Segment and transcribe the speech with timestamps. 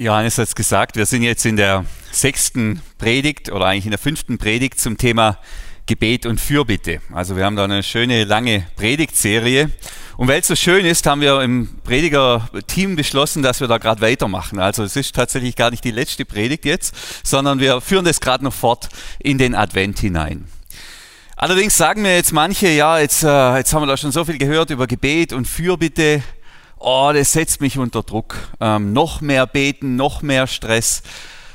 [0.00, 3.98] Johannes hat es gesagt, wir sind jetzt in der sechsten Predigt oder eigentlich in der
[3.98, 5.36] fünften Predigt zum Thema
[5.84, 7.02] Gebet und Fürbitte.
[7.12, 9.70] Also wir haben da eine schöne lange Predigtserie.
[10.16, 14.00] Und weil es so schön ist, haben wir im Prediger-Team beschlossen, dass wir da gerade
[14.00, 14.58] weitermachen.
[14.58, 18.42] Also es ist tatsächlich gar nicht die letzte Predigt jetzt, sondern wir führen das gerade
[18.42, 18.88] noch fort
[19.18, 20.46] in den Advent hinein.
[21.36, 24.38] Allerdings sagen mir jetzt manche, ja, jetzt, äh, jetzt haben wir da schon so viel
[24.38, 26.22] gehört über Gebet und Fürbitte
[26.80, 28.36] oh, das setzt mich unter Druck.
[28.58, 31.02] Ähm, noch mehr beten, noch mehr Stress.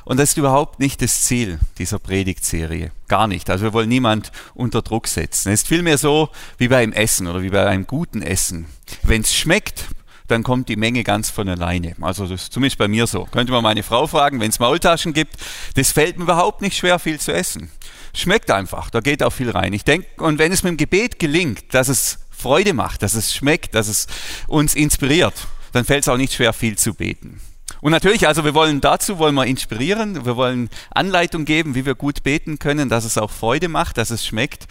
[0.05, 2.91] Und das ist überhaupt nicht das Ziel dieser Predigtserie.
[3.07, 3.49] Gar nicht.
[3.49, 5.51] Also wir wollen niemand unter Druck setzen.
[5.51, 8.67] Es ist vielmehr so wie beim Essen oder wie bei einem guten Essen.
[9.01, 9.85] Wenn es schmeckt,
[10.27, 11.95] dann kommt die Menge ganz von alleine.
[12.01, 13.25] Also das ist zumindest bei mir so.
[13.25, 15.37] Könnte man meine Frau fragen, wenn es Maultaschen gibt,
[15.73, 17.71] das fällt mir überhaupt nicht schwer, viel zu essen.
[18.13, 19.73] Schmeckt einfach, da geht auch viel rein.
[19.73, 23.33] Ich denke, und wenn es mit dem Gebet gelingt, dass es Freude macht, dass es
[23.33, 24.07] schmeckt, dass es
[24.47, 25.33] uns inspiriert,
[25.71, 27.41] dann fällt es auch nicht schwer, viel zu beten.
[27.81, 31.95] Und natürlich, also wir wollen dazu, wollen wir inspirieren, wir wollen Anleitung geben, wie wir
[31.95, 34.67] gut beten können, dass es auch Freude macht, dass es schmeckt.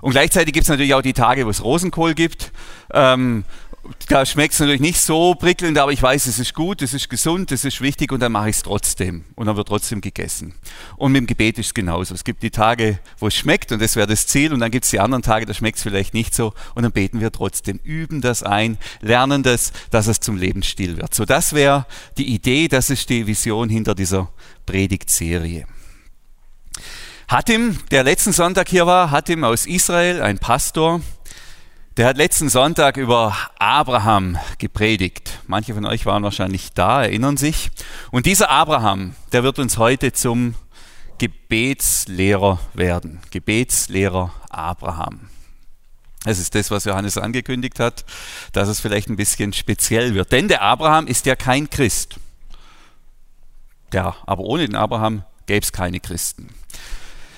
[0.00, 2.52] Und gleichzeitig gibt es natürlich auch die Tage, wo es Rosenkohl gibt.
[2.92, 3.44] Ähm,
[4.08, 7.08] da schmeckt es natürlich nicht so prickelnd, aber ich weiß, es ist gut, es ist
[7.08, 9.24] gesund, es ist wichtig und dann mache ich es trotzdem.
[9.34, 10.54] Und dann wird trotzdem gegessen.
[10.96, 12.14] Und mit dem Gebet ist es genauso.
[12.14, 14.52] Es gibt die Tage, wo es schmeckt und das wäre das Ziel.
[14.52, 16.54] Und dann gibt es die anderen Tage, da schmeckt es vielleicht nicht so.
[16.74, 21.14] Und dann beten wir trotzdem, üben das ein, lernen das, dass es zum Lebensstil wird.
[21.14, 24.30] So, das wäre die Idee, das ist die Vision hinter dieser
[24.66, 25.66] Predigtserie.
[27.28, 31.00] Hatim, der letzten Sonntag hier war, Hatim aus Israel, ein Pastor,
[31.96, 35.38] der hat letzten Sonntag über Abraham gepredigt.
[35.46, 37.70] Manche von euch waren wahrscheinlich da, erinnern sich.
[38.10, 40.56] Und dieser Abraham, der wird uns heute zum
[41.18, 43.20] Gebetslehrer werden.
[43.30, 45.28] Gebetslehrer Abraham.
[46.24, 48.04] Das ist das, was Johannes angekündigt hat,
[48.52, 50.32] dass es vielleicht ein bisschen speziell wird.
[50.32, 52.16] Denn der Abraham ist ja kein Christ.
[53.92, 56.48] Ja, aber ohne den Abraham gäbe es keine Christen.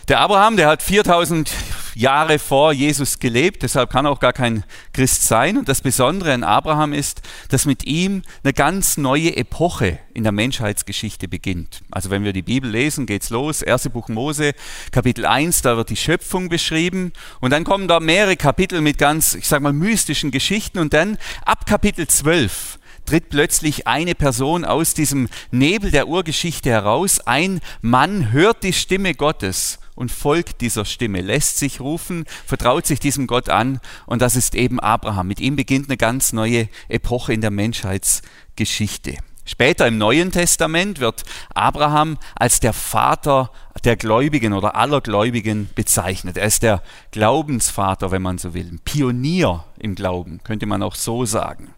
[0.08, 1.50] Der Abraham, der hat 4000
[1.96, 5.56] Jahre vor Jesus gelebt, deshalb kann er auch gar kein Christ sein.
[5.56, 10.32] Und das Besondere an Abraham ist, dass mit ihm eine ganz neue Epoche in der
[10.32, 11.80] Menschheitsgeschichte beginnt.
[11.90, 13.62] Also wenn wir die Bibel lesen, geht's los.
[13.62, 14.52] Erste Buch Mose,
[14.90, 17.14] Kapitel 1, da wird die Schöpfung beschrieben.
[17.40, 20.78] Und dann kommen da mehrere Kapitel mit ganz, ich sag mal, mystischen Geschichten.
[20.78, 27.20] Und dann ab Kapitel 12 tritt plötzlich eine Person aus diesem Nebel der Urgeschichte heraus.
[27.20, 33.00] Ein Mann hört die Stimme Gottes und folgt dieser Stimme, lässt sich rufen, vertraut sich
[33.00, 35.26] diesem Gott an und das ist eben Abraham.
[35.26, 39.16] Mit ihm beginnt eine ganz neue Epoche in der Menschheitsgeschichte.
[39.48, 41.22] Später im Neuen Testament wird
[41.54, 43.52] Abraham als der Vater
[43.84, 46.36] der Gläubigen oder aller Gläubigen bezeichnet.
[46.36, 46.82] Er ist der
[47.12, 51.72] Glaubensvater, wenn man so will, ein Pionier im Glauben, könnte man auch so sagen.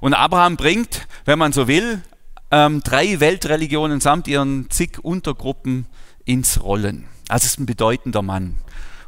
[0.00, 2.02] Und Abraham bringt, wenn man so will,
[2.52, 5.86] ähm, drei Weltreligionen samt ihren zig Untergruppen
[6.24, 7.08] ins Rollen.
[7.28, 8.56] Also es ist ein bedeutender Mann,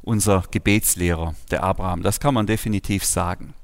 [0.03, 2.03] unser Gebetslehrer, der Abraham.
[2.03, 3.55] Das kann man definitiv sagen.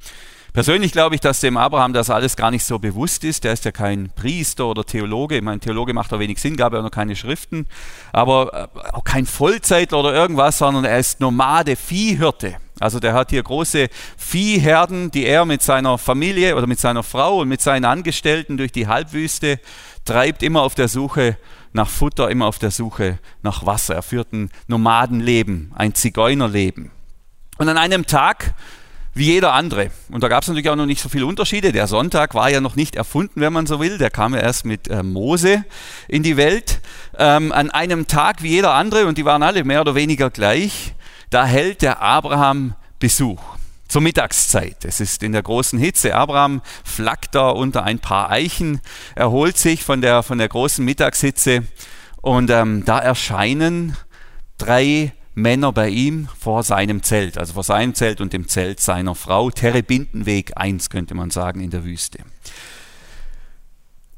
[0.56, 3.45] Persönlich glaube ich, dass dem Abraham das alles gar nicht so bewusst ist.
[3.45, 5.37] Der ist ja kein Priester oder Theologe.
[5.37, 7.66] Ich meine, Theologe macht da wenig Sinn, gab ja noch keine Schriften.
[8.11, 12.56] Aber äh, auch kein Vollzeitler oder irgendwas, sondern er ist Nomade, Viehhirte.
[12.79, 13.89] Also der hat hier große
[14.19, 18.73] Viehherden, die er mit seiner Familie oder mit seiner Frau und mit seinen Angestellten durch
[18.73, 19.59] die Halbwüste
[20.05, 21.39] treibt, immer auf der Suche
[21.73, 23.95] nach Futter, immer auf der Suche nach Wasser.
[23.95, 26.91] Er führt ein Nomadenleben, ein Zigeunerleben.
[27.59, 28.55] Und an einem Tag,
[29.15, 31.87] wie jeder andere, und da gab es natürlich auch noch nicht so viele Unterschiede, der
[31.87, 34.89] Sonntag war ja noch nicht erfunden, wenn man so will, der kam ja erst mit
[34.89, 35.65] äh, Mose
[36.09, 36.81] in die Welt.
[37.19, 40.95] Ähm, an einem Tag wie jeder andere, und die waren alle mehr oder weniger gleich,
[41.31, 43.43] da hält der Abraham Besuch
[43.89, 44.84] zur Mittagszeit.
[44.84, 46.15] Es ist in der großen Hitze.
[46.15, 48.81] Abraham flackt da unter ein paar Eichen,
[49.15, 51.65] erholt sich von der, von der großen Mittagshitze
[52.21, 53.97] und ähm, da erscheinen
[54.59, 59.15] drei Männer bei ihm vor seinem Zelt, also vor seinem Zelt und dem Zelt seiner
[59.15, 59.51] Frau.
[59.51, 62.21] Terebintenweg 1 könnte man sagen in der Wüste.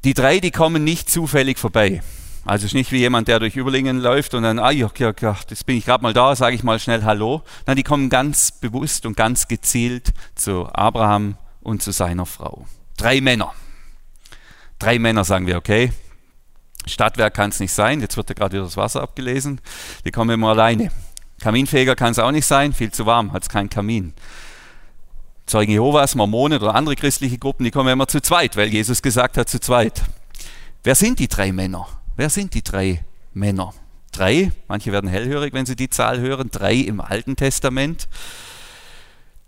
[0.05, 2.01] Die drei, die kommen nicht zufällig vorbei.
[2.45, 5.13] Also es ist nicht wie jemand, der durch Überlingen läuft und dann, ah ja, ja,
[5.21, 7.43] ja das bin ich gerade mal da, sage ich mal schnell Hallo.
[7.65, 12.65] Nein, die kommen ganz bewusst und ganz gezielt zu Abraham und zu seiner Frau.
[12.97, 13.53] Drei Männer.
[14.79, 15.91] Drei Männer sagen wir, okay,
[16.85, 19.59] Stadtwerk kann es nicht sein, jetzt wird ja gerade wieder das Wasser abgelesen,
[20.05, 20.91] die kommen immer alleine.
[21.41, 24.13] Kaminfeger kann es auch nicht sein, viel zu warm, hat es keinen Kamin.
[25.45, 29.37] Zeugen Jehovas, Mormonen oder andere christliche Gruppen, die kommen immer zu zweit, weil Jesus gesagt
[29.37, 30.03] hat, zu zweit.
[30.83, 31.87] Wer sind die drei Männer?
[32.19, 33.73] Wer sind die drei Männer?
[34.11, 38.09] Drei, manche werden hellhörig, wenn sie die Zahl hören, drei im Alten Testament.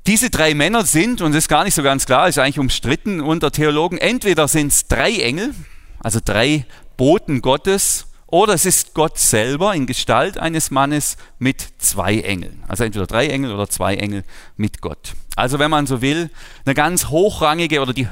[0.07, 3.19] Diese drei Männer sind, und das ist gar nicht so ganz klar, ist eigentlich umstritten
[3.19, 5.53] unter Theologen, entweder sind es drei Engel,
[5.99, 6.65] also drei
[6.95, 12.63] Boten Gottes oder es ist Gott selber in Gestalt eines Mannes mit zwei Engeln.
[12.69, 14.23] Also entweder drei Engel oder zwei Engel
[14.55, 15.11] mit Gott.
[15.35, 16.29] Also wenn man so will,
[16.65, 18.07] eine ganz hochrangige oder die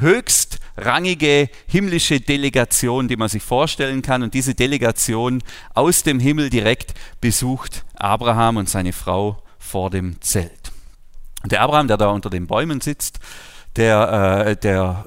[0.79, 4.23] höchstrangige himmlische Delegation, die man sich vorstellen kann.
[4.23, 5.43] Und diese Delegation
[5.73, 10.71] aus dem Himmel direkt besucht Abraham und seine Frau vor dem Zelt.
[11.43, 13.19] Und der Abraham, der da unter den Bäumen sitzt,
[13.75, 15.05] der, äh, der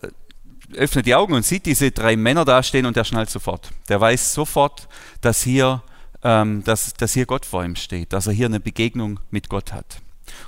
[0.75, 3.71] öffnet die Augen und sieht diese drei Männer dastehen und der schnallt sofort.
[3.89, 4.89] Der weiß sofort,
[5.21, 5.83] dass hier,
[6.23, 9.73] ähm, dass, dass hier Gott vor ihm steht, dass er hier eine Begegnung mit Gott
[9.73, 10.01] hat.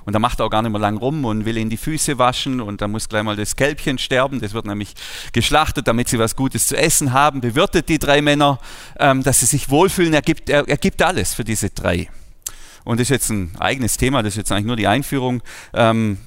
[0.05, 2.17] Und da macht er auch gar nicht mehr lang rum und will ihn die Füße
[2.17, 4.39] waschen und da muss gleich mal das Kälbchen sterben.
[4.39, 4.93] Das wird nämlich
[5.31, 7.41] geschlachtet, damit sie was Gutes zu essen haben.
[7.41, 8.59] Bewirtet die drei Männer,
[8.99, 10.13] ähm, dass sie sich wohlfühlen.
[10.13, 12.09] Er gibt, er, er gibt alles für diese drei.
[12.83, 15.41] Und das ist jetzt ein eigenes Thema, das ist jetzt eigentlich nur die Einführung.
[15.73, 16.19] Ähm,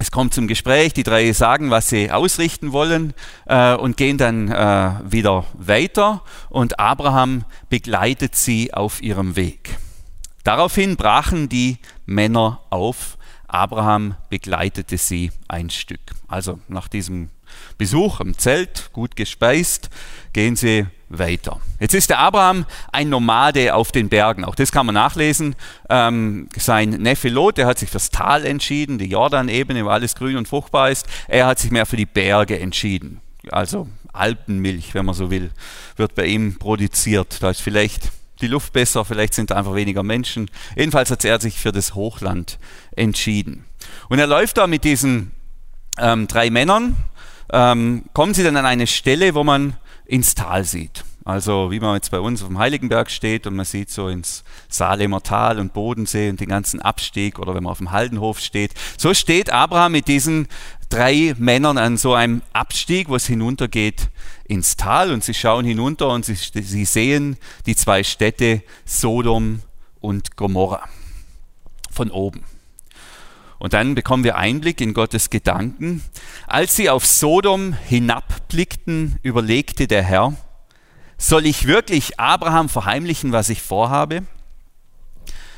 [0.00, 3.14] es kommt zum Gespräch, die drei sagen, was sie ausrichten wollen
[3.46, 9.76] äh, und gehen dann äh, wieder weiter und Abraham begleitet sie auf ihrem Weg.
[10.48, 13.18] Daraufhin brachen die Männer auf.
[13.48, 16.00] Abraham begleitete sie ein Stück.
[16.26, 17.28] Also nach diesem
[17.76, 19.90] Besuch im Zelt, gut gespeist,
[20.32, 21.60] gehen sie weiter.
[21.80, 24.42] Jetzt ist der Abraham ein Nomade auf den Bergen.
[24.42, 25.54] Auch das kann man nachlesen.
[25.90, 30.38] Ähm, sein Neffe Lot, der hat sich fürs Tal entschieden, die Jordanebene, wo alles grün
[30.38, 31.06] und fruchtbar ist.
[31.26, 33.20] Er hat sich mehr für die Berge entschieden.
[33.50, 35.50] Also Alpenmilch, wenn man so will,
[35.96, 37.42] wird bei ihm produziert.
[37.42, 40.50] Da ist vielleicht die Luft besser, vielleicht sind da einfach weniger Menschen.
[40.76, 42.58] Jedenfalls hat er sich für das Hochland
[42.96, 43.64] entschieden.
[44.08, 45.32] Und er läuft da mit diesen
[45.98, 46.96] ähm, drei Männern.
[47.52, 51.04] Ähm, kommen sie dann an eine Stelle, wo man ins Tal sieht.
[51.28, 54.44] Also wie man jetzt bei uns auf dem Heiligenberg steht und man sieht so ins
[54.70, 58.72] Salemer Tal und Bodensee und den ganzen Abstieg oder wenn man auf dem Haldenhof steht.
[58.96, 60.48] So steht Abraham mit diesen
[60.88, 64.08] drei Männern an so einem Abstieg, wo es hinuntergeht
[64.44, 67.36] ins Tal und sie schauen hinunter und sie, sie sehen
[67.66, 69.60] die zwei Städte Sodom
[70.00, 70.88] und Gomorra
[71.90, 72.44] von oben.
[73.58, 76.02] Und dann bekommen wir Einblick in Gottes Gedanken.
[76.46, 80.34] Als sie auf Sodom hinabblickten, überlegte der Herr,
[81.16, 84.22] soll ich wirklich Abraham verheimlichen, was ich vorhabe?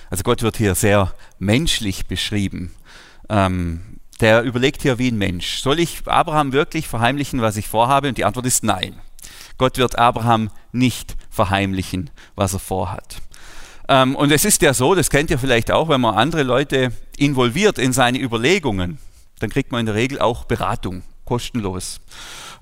[0.09, 2.73] Also Gott wird hier sehr menschlich beschrieben.
[3.29, 3.90] Ähm,
[4.21, 5.61] der überlegt hier wie ein Mensch.
[5.61, 8.09] Soll ich Abraham wirklich verheimlichen, was ich vorhabe?
[8.09, 8.95] Und die Antwort ist nein.
[9.59, 13.17] Gott wird Abraham nicht verheimlichen, was er vorhat.
[13.89, 16.93] Ähm, und es ist ja so, das kennt ihr vielleicht auch, wenn man andere Leute
[17.17, 18.99] involviert in seine Überlegungen,
[19.41, 22.01] dann kriegt man in der Regel auch Beratung, kostenlos.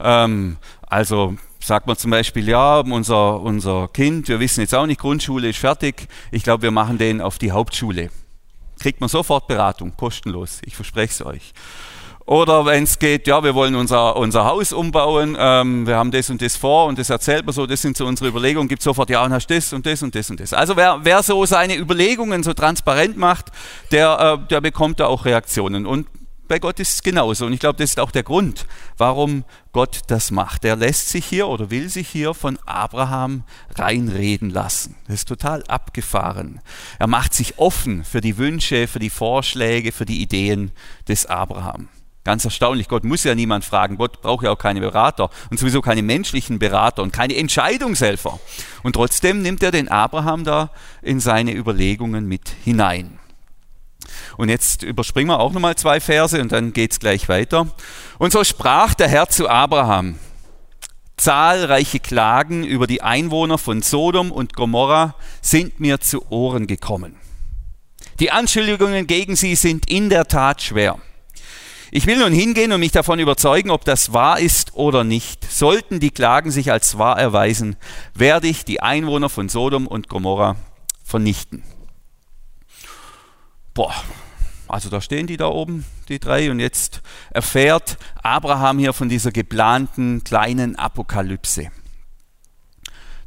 [0.01, 0.57] Ähm,
[0.87, 5.51] also sagt man zum Beispiel, ja, unser, unser Kind, wir wissen jetzt auch nicht, Grundschule
[5.51, 8.11] ist fertig, ich glaube, wir machen den auf die Hauptschule.
[8.79, 11.53] Kriegt man sofort Beratung, kostenlos, ich verspreche es euch.
[12.29, 16.29] Oder wenn es geht, ja, wir wollen unser, unser Haus umbauen, ähm, wir haben das
[16.29, 19.09] und das vor und das erzählt man so, das sind so unsere Überlegungen, gibt sofort,
[19.09, 20.53] ja, und hast das und das und das und das.
[20.53, 23.47] Also wer, wer so seine Überlegungen so transparent macht,
[23.93, 25.87] der, äh, der bekommt da auch Reaktionen.
[25.87, 26.07] Und
[26.49, 27.47] bei Gott ist es genauso.
[27.47, 30.65] Und ich glaube, das ist auch der Grund, warum Gott das macht.
[30.65, 33.45] Er lässt sich hier oder will sich hier von Abraham
[33.77, 34.97] reinreden lassen.
[35.07, 36.61] Das ist total abgefahren.
[36.99, 40.73] Er macht sich offen für die Wünsche, für die Vorschläge, für die Ideen
[41.07, 41.89] des Abraham.
[42.25, 45.81] Ganz erstaunlich, Gott muss ja niemand fragen, Gott braucht ja auch keine Berater und sowieso
[45.81, 48.39] keine menschlichen Berater und keine Entscheidungshelfer.
[48.83, 53.18] Und trotzdem nimmt er den Abraham da in seine Überlegungen mit hinein.
[54.37, 57.69] Und jetzt überspringen wir auch nochmal zwei Verse und dann geht es gleich weiter.
[58.19, 60.19] Und so sprach der Herr zu Abraham.
[61.17, 67.17] Zahlreiche Klagen über die Einwohner von Sodom und Gomorra sind mir zu Ohren gekommen.
[68.21, 70.99] Die Anschuldigungen gegen sie sind in der Tat schwer.
[71.91, 75.51] Ich will nun hingehen und mich davon überzeugen, ob das wahr ist oder nicht.
[75.51, 77.77] Sollten die Klagen sich als wahr erweisen,
[78.15, 80.57] werde ich die Einwohner von Sodom und Gomorra
[81.03, 81.63] vernichten.
[83.79, 83.95] Boah,
[84.67, 89.31] also da stehen die da oben, die drei, und jetzt erfährt Abraham hier von dieser
[89.31, 91.71] geplanten kleinen Apokalypse.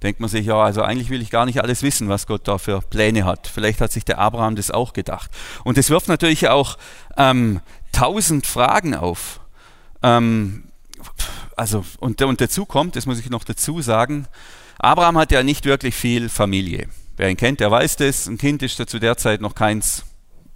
[0.04, 2.58] Denkt man sich, ja, also eigentlich will ich gar nicht alles wissen, was Gott da
[2.58, 3.48] für Pläne hat.
[3.48, 5.32] Vielleicht hat sich der Abraham das auch gedacht.
[5.64, 6.78] Und es wirft natürlich auch
[7.16, 7.62] ähm,
[7.94, 9.40] tausend Fragen auf.
[10.04, 10.66] Ähm,
[11.56, 14.28] also, und, und dazu kommt, das muss ich noch dazu sagen,
[14.80, 16.90] Abraham hat ja nicht wirklich viel Familie.
[17.16, 18.28] Wer ihn kennt, der weiß das.
[18.28, 20.04] Ein Kind ist ja zu der Zeit noch keins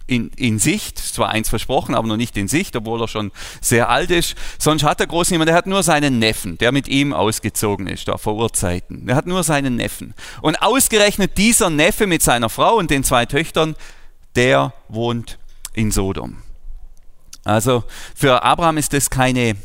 [0.06, 3.88] in, in Sicht, zwar eins versprochen, aber noch nicht in Sicht, obwohl er schon sehr
[3.88, 4.36] alt ist.
[4.58, 8.08] Sonst hat er groß niemand, er hat nur seinen Neffen, der mit ihm ausgezogen ist,
[8.08, 9.08] da vor Urzeiten.
[9.08, 10.14] Er hat nur seinen Neffen.
[10.42, 13.74] Und ausgerechnet dieser Neffe mit seiner Frau und den zwei Töchtern,
[14.36, 15.38] der wohnt
[15.72, 16.38] in Sodom.
[17.44, 17.84] Also
[18.14, 19.56] für Abraham ist das keine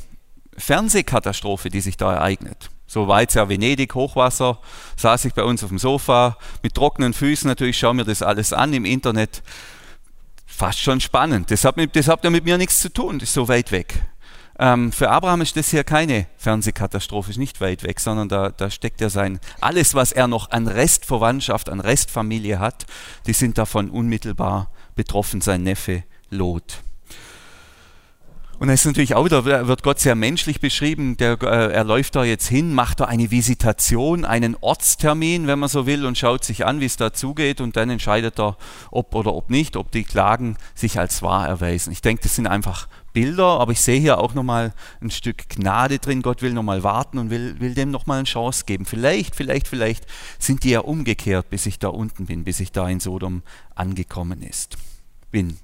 [0.57, 4.59] Fernsehkatastrophe, die sich da ereignet, So war jetzt ja Venedig, Hochwasser,
[4.97, 7.47] saß ich bei uns auf dem Sofa mit trockenen Füßen.
[7.47, 9.41] Natürlich schaue mir das alles an im Internet.
[10.61, 11.49] Fast schon spannend.
[11.49, 13.71] Das hat, mit, das hat ja mit mir nichts zu tun, das ist so weit
[13.71, 13.95] weg.
[14.59, 18.69] Ähm, für Abraham ist das hier keine Fernsehkatastrophe, ist nicht weit weg, sondern da, da
[18.69, 22.85] steckt er sein, alles, was er noch an Restverwandtschaft, an Restfamilie hat,
[23.25, 26.83] die sind davon unmittelbar betroffen, sein Neffe Lot.
[28.61, 31.17] Und es ist natürlich auch wieder, wird Gott sehr menschlich beschrieben.
[31.17, 35.67] Der, äh, er läuft da jetzt hin, macht da eine Visitation, einen Ortstermin, wenn man
[35.67, 37.59] so will, und schaut sich an, wie es da zugeht.
[37.59, 38.57] Und dann entscheidet er,
[38.91, 41.91] ob oder ob nicht, ob die Klagen sich als wahr erweisen.
[41.91, 45.97] Ich denke, das sind einfach Bilder, aber ich sehe hier auch nochmal ein Stück Gnade
[45.97, 46.21] drin.
[46.21, 48.85] Gott will nochmal warten und will, will dem nochmal eine Chance geben.
[48.85, 50.05] Vielleicht, vielleicht, vielleicht
[50.37, 53.41] sind die ja umgekehrt, bis ich da unten bin, bis ich da in Sodom
[53.73, 54.77] angekommen ist,
[55.31, 55.57] bin.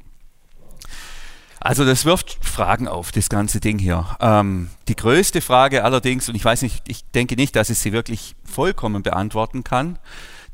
[1.59, 4.05] Also das wirft Fragen auf, das ganze Ding hier.
[4.19, 7.93] Ähm, die größte Frage allerdings, und ich weiß nicht, ich denke nicht, dass ich sie
[7.93, 9.99] wirklich vollkommen beantworten kann,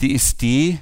[0.01, 0.79] die ist die,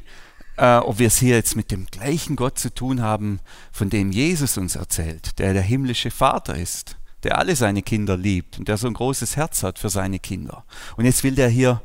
[0.58, 3.40] äh, ob wir es hier jetzt mit dem gleichen Gott zu tun haben,
[3.72, 8.60] von dem Jesus uns erzählt, der der himmlische Vater ist, der alle seine Kinder liebt
[8.60, 10.63] und der so ein großes Herz hat für seine Kinder.
[10.98, 11.82] Und jetzt will der hier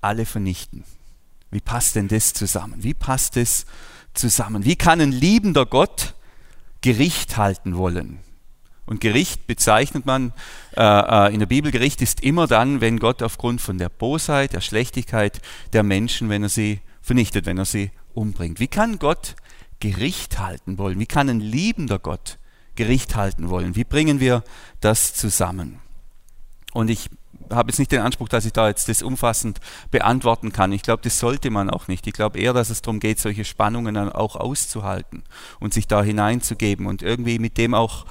[0.00, 0.84] alle vernichten.
[1.50, 2.82] Wie passt denn das zusammen?
[2.82, 3.66] Wie passt es
[4.14, 4.64] zusammen?
[4.64, 6.15] Wie kann ein liebender Gott
[6.80, 8.20] Gericht halten wollen.
[8.86, 10.32] Und Gericht bezeichnet man
[10.76, 14.52] äh, äh, in der Bibel, Gericht ist immer dann, wenn Gott aufgrund von der Bosheit,
[14.52, 15.40] der Schlechtigkeit
[15.72, 18.60] der Menschen, wenn er sie vernichtet, wenn er sie umbringt.
[18.60, 19.34] Wie kann Gott
[19.80, 21.00] Gericht halten wollen?
[21.00, 22.38] Wie kann ein liebender Gott
[22.76, 23.74] Gericht halten wollen?
[23.74, 24.44] Wie bringen wir
[24.80, 25.80] das zusammen?
[26.72, 27.10] Und ich
[27.50, 29.60] habe jetzt nicht den Anspruch, dass ich da jetzt das umfassend
[29.90, 30.72] beantworten kann.
[30.72, 32.06] Ich glaube, das sollte man auch nicht.
[32.06, 35.24] Ich glaube eher, dass es darum geht, solche Spannungen dann auch auszuhalten
[35.60, 38.06] und sich da hineinzugeben und irgendwie mit dem auch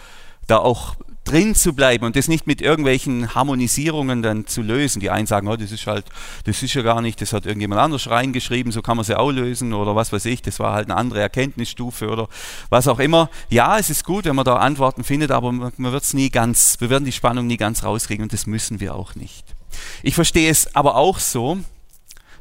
[0.48, 5.00] da auch drin zu bleiben und das nicht mit irgendwelchen Harmonisierungen dann zu lösen.
[5.00, 6.06] Die einen sagen, oh, das ist halt,
[6.46, 9.32] das ist ja gar nicht, das hat irgendjemand anders reingeschrieben, so kann man sie auch
[9.32, 12.30] lösen oder was weiß ich, das war halt eine andere Erkenntnisstufe oder
[12.70, 13.30] was auch immer.
[13.50, 16.80] Ja, es ist gut, wenn man da Antworten findet, aber man wird es nie ganz,
[16.80, 19.56] wir werden die Spannung nie ganz rauskriegen und das müssen wir auch nicht.
[20.04, 21.58] Ich verstehe es aber auch so,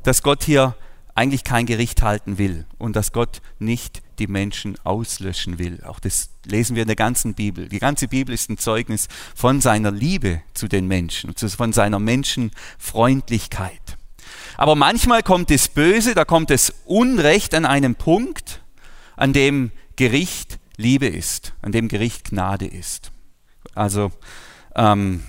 [0.02, 0.76] dass Gott hier
[1.14, 5.82] eigentlich kein Gericht halten will und dass Gott nicht die Menschen auslöschen will.
[5.84, 7.68] Auch das lesen wir in der ganzen Bibel.
[7.68, 13.96] Die ganze Bibel ist ein Zeugnis von seiner Liebe zu den Menschen, von seiner Menschenfreundlichkeit.
[14.56, 18.62] Aber manchmal kommt das Böse, da kommt das Unrecht an einem Punkt,
[19.16, 23.12] an dem Gericht Liebe ist, an dem Gericht Gnade ist.
[23.74, 24.12] Also
[24.74, 25.24] ähm,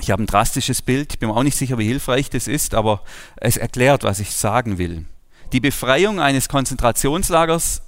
[0.00, 2.74] ich habe ein drastisches Bild, ich bin mir auch nicht sicher, wie hilfreich das ist,
[2.74, 3.02] aber
[3.36, 5.06] es erklärt, was ich sagen will.
[5.52, 7.82] Die Befreiung eines Konzentrationslagers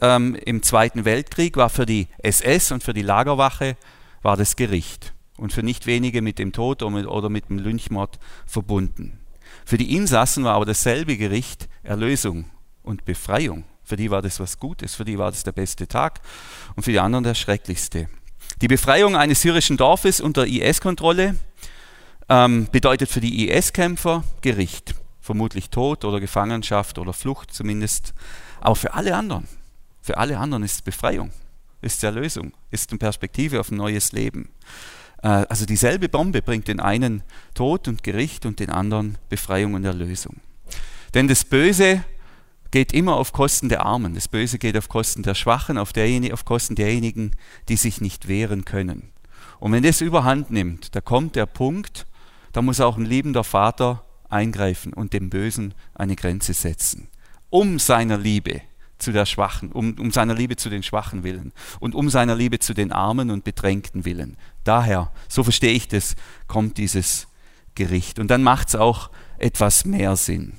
[0.00, 3.76] ähm, im Zweiten Weltkrieg war für die SS und für die Lagerwache
[4.22, 9.20] war das Gericht und für nicht wenige mit dem Tod oder mit dem Lynchmord verbunden.
[9.64, 12.46] Für die Insassen war aber dasselbe Gericht Erlösung
[12.82, 13.64] und Befreiung.
[13.84, 16.20] Für die war das was Gutes, für die war das der beste Tag
[16.76, 18.08] und für die anderen der schrecklichste.
[18.60, 21.36] Die Befreiung eines syrischen Dorfes unter IS-Kontrolle
[22.28, 28.12] ähm, bedeutet für die IS-Kämpfer Gericht, vermutlich Tod oder Gefangenschaft oder Flucht zumindest,
[28.60, 29.48] aber für alle anderen
[30.08, 31.32] für alle anderen ist Befreiung,
[31.82, 34.48] ist Erlösung, ist eine Perspektive auf ein neues Leben.
[35.22, 37.22] Äh, also dieselbe Bombe bringt den einen
[37.52, 40.36] Tod und Gericht und den anderen Befreiung und Erlösung.
[41.12, 42.02] Denn das Böse
[42.70, 44.14] geht immer auf Kosten der Armen.
[44.14, 47.32] Das Böse geht auf Kosten der Schwachen, auf, derjenigen, auf Kosten derjenigen,
[47.68, 49.10] die sich nicht wehren können.
[49.60, 52.06] Und wenn das überhand nimmt, da kommt der Punkt,
[52.54, 57.08] da muss auch ein liebender Vater eingreifen und dem Bösen eine Grenze setzen.
[57.50, 58.62] Um seiner Liebe
[58.98, 62.58] zu der Schwachen, um, um seiner Liebe zu den Schwachen willen und um seiner Liebe
[62.58, 64.36] zu den Armen und Bedrängten willen.
[64.64, 67.28] Daher, so verstehe ich das, kommt dieses
[67.74, 68.18] Gericht.
[68.18, 70.54] Und dann macht es auch etwas mehr Sinn.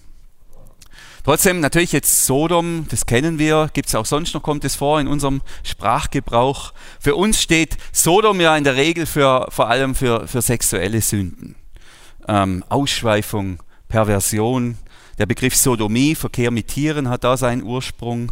[1.23, 4.99] Trotzdem natürlich jetzt Sodom, das kennen wir, gibt es auch sonst noch, kommt es vor
[5.01, 6.73] in unserem Sprachgebrauch.
[6.99, 11.55] Für uns steht Sodom ja in der Regel für, vor allem für, für sexuelle Sünden.
[12.27, 14.77] Ähm, Ausschweifung, Perversion,
[15.19, 18.31] der Begriff Sodomie, Verkehr mit Tieren, hat da seinen Ursprung.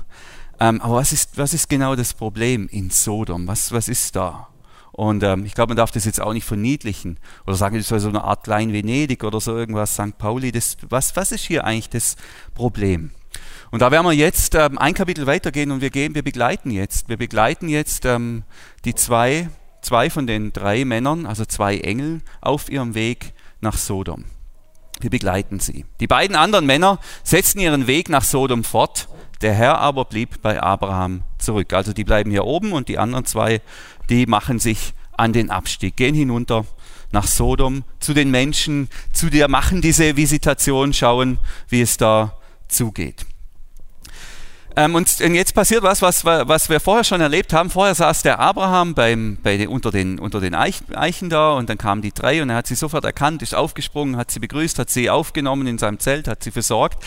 [0.59, 3.47] Ähm, aber was ist, was ist genau das Problem in Sodom?
[3.47, 4.47] Was, was ist da?
[4.93, 7.99] Und ähm, ich glaube, man darf das jetzt auch nicht verniedlichen oder sagen, das war
[7.99, 10.17] so eine Art Klein Venedig oder so irgendwas, St.
[10.17, 10.51] Pauli.
[10.51, 12.15] Das, was, was ist hier eigentlich das
[12.55, 13.11] Problem?
[13.69, 17.09] Und da werden wir jetzt ähm, ein Kapitel weitergehen und wir gehen, wir begleiten jetzt,
[17.09, 18.43] wir begleiten jetzt ähm,
[18.85, 19.49] die zwei,
[19.81, 24.23] zwei von den drei Männern, also zwei Engel, auf ihrem Weg nach Sodom.
[24.99, 25.85] Wir begleiten sie.
[25.99, 29.07] Die beiden anderen Männer setzten ihren Weg nach Sodom fort,
[29.41, 31.73] der Herr aber blieb bei Abraham zurück.
[31.73, 33.61] Also die bleiben hier oben und die anderen zwei,
[34.09, 36.65] die machen sich an den Abstieg, gehen hinunter
[37.11, 41.39] nach Sodom, zu den Menschen, zu dir, machen diese Visitation, schauen,
[41.69, 42.37] wie es da
[42.67, 43.25] zugeht.
[44.77, 47.71] Ähm, und, jetzt passiert was, was, was wir vorher schon erlebt haben.
[47.71, 52.03] Vorher saß der Abraham beim, bei unter, den, unter den Eichen da und dann kamen
[52.03, 55.09] die drei und er hat sie sofort erkannt, ist aufgesprungen, hat sie begrüßt, hat sie
[55.09, 57.03] aufgenommen in seinem Zelt, hat sie versorgt.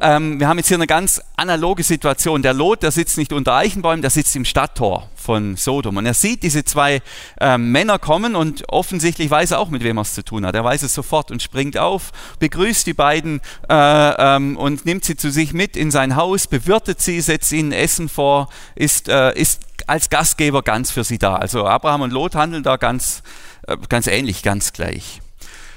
[0.00, 2.42] Ähm, wir haben jetzt hier eine ganz analoge Situation.
[2.42, 5.96] Der Lot, der sitzt nicht unter Eichenbäumen, der sitzt im Stadttor von Sodom.
[5.96, 7.00] Und er sieht diese zwei
[7.40, 10.54] ähm, Männer kommen und offensichtlich weiß er auch, mit wem er es zu tun hat.
[10.54, 12.10] Er weiß es sofort und springt auf,
[12.40, 17.00] begrüßt die beiden äh, ähm, und nimmt sie zu sich mit in sein Haus, bewirtet
[17.00, 21.36] sie, setzt ihnen Essen vor, ist, äh, ist als Gastgeber ganz für sie da.
[21.36, 23.22] Also Abraham und Lot handeln da ganz,
[23.66, 25.20] äh, ganz ähnlich, ganz gleich.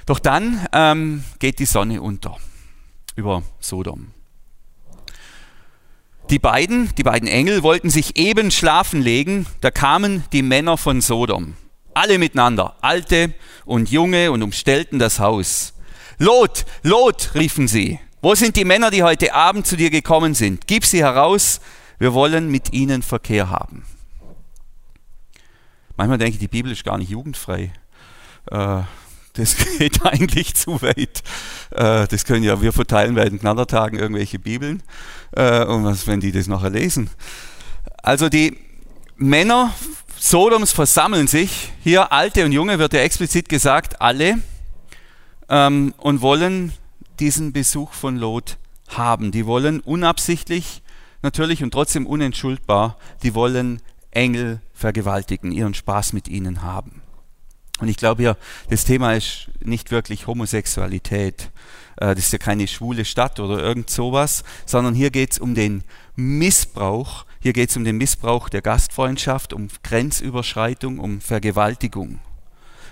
[0.05, 2.37] Doch dann ähm, geht die Sonne unter
[3.15, 4.11] über Sodom.
[6.29, 11.01] Die beiden, die beiden Engel wollten sich eben schlafen legen, da kamen die Männer von
[11.01, 11.55] Sodom.
[11.93, 15.73] Alle miteinander, alte und junge, und umstellten das Haus.
[16.17, 17.99] Lot, Lot, riefen sie.
[18.25, 20.65] Wo sind die Männer, die heute Abend zu dir gekommen sind?
[20.65, 21.61] Gib sie heraus,
[21.99, 23.85] wir wollen mit ihnen Verkehr haben.
[25.95, 27.71] Manchmal denke ich, die Bibel ist gar nicht jugendfrei.
[28.49, 28.81] Äh,
[29.33, 31.21] das geht eigentlich zu weit.
[31.69, 34.81] Äh, das können ja wir verteilen bei den Knallertagen irgendwelche Bibeln.
[35.33, 37.11] Äh, und was, wenn die das nachher lesen?
[38.01, 38.57] Also die
[39.17, 39.71] Männer
[40.17, 44.39] Sodoms versammeln sich, hier alte und junge wird ja explizit gesagt, alle,
[45.47, 46.73] ähm, und wollen
[47.19, 48.57] diesen Besuch von Lot
[48.89, 49.31] haben.
[49.31, 50.81] Die wollen unabsichtlich
[51.21, 57.01] natürlich und trotzdem unentschuldbar, die wollen Engel vergewaltigen, ihren Spaß mit ihnen haben.
[57.79, 58.37] Und ich glaube ja,
[58.69, 61.51] das Thema ist nicht wirklich Homosexualität.
[61.97, 65.55] Äh, das ist ja keine schwule Stadt oder irgend sowas, sondern hier geht es um
[65.55, 65.83] den
[66.15, 67.25] Missbrauch.
[67.41, 72.19] Hier geht es um den Missbrauch der Gastfreundschaft, um Grenzüberschreitung, um Vergewaltigung.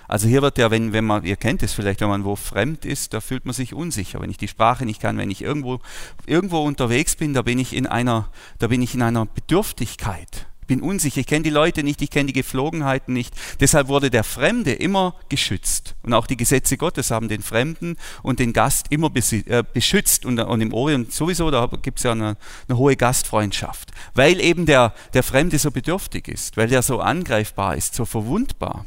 [0.08, 2.84] Also hier wird ja, wenn, wenn man, ihr kennt es vielleicht, wenn man wo fremd
[2.84, 4.20] ist, da fühlt man sich unsicher.
[4.20, 5.80] Wenn ich die Sprache nicht kann, wenn ich irgendwo,
[6.26, 10.46] irgendwo unterwegs bin, da bin ich in einer, da bin ich in einer Bedürftigkeit.
[10.64, 13.34] Ich bin unsicher, ich kenne die Leute nicht, ich kenne die Geflogenheiten nicht.
[13.60, 15.94] Deshalb wurde der Fremde immer geschützt.
[16.02, 20.24] Und auch die Gesetze Gottes haben den Fremden und den Gast immer äh, beschützt.
[20.24, 23.92] Und, und im Orient sowieso, da gibt es ja eine, eine, hohe Gastfreundschaft.
[24.14, 28.86] Weil eben der, der Fremde so bedürftig ist, weil der so angreifbar ist, so verwundbar.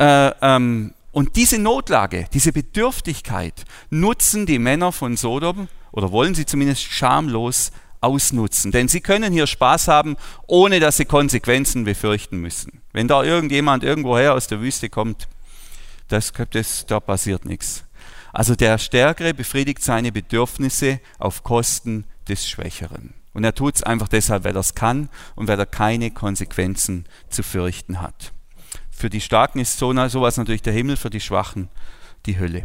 [0.00, 6.46] Äh, ähm, und diese Notlage, diese Bedürftigkeit nutzen die Männer von Sodom oder wollen sie
[6.46, 8.72] zumindest schamlos ausnutzen.
[8.72, 12.80] Denn sie können hier Spaß haben, ohne dass sie Konsequenzen befürchten müssen.
[12.92, 15.28] Wenn da irgendjemand irgendwoher aus der Wüste kommt,
[16.08, 17.84] das, das, da passiert nichts.
[18.32, 23.12] Also der Stärkere befriedigt seine Bedürfnisse auf Kosten des Schwächeren.
[23.34, 27.04] Und er tut es einfach deshalb, weil er es kann und weil er keine Konsequenzen
[27.28, 28.32] zu fürchten hat.
[29.00, 31.70] Für die Starken ist so, sowas natürlich der Himmel, für die Schwachen
[32.26, 32.64] die Hölle.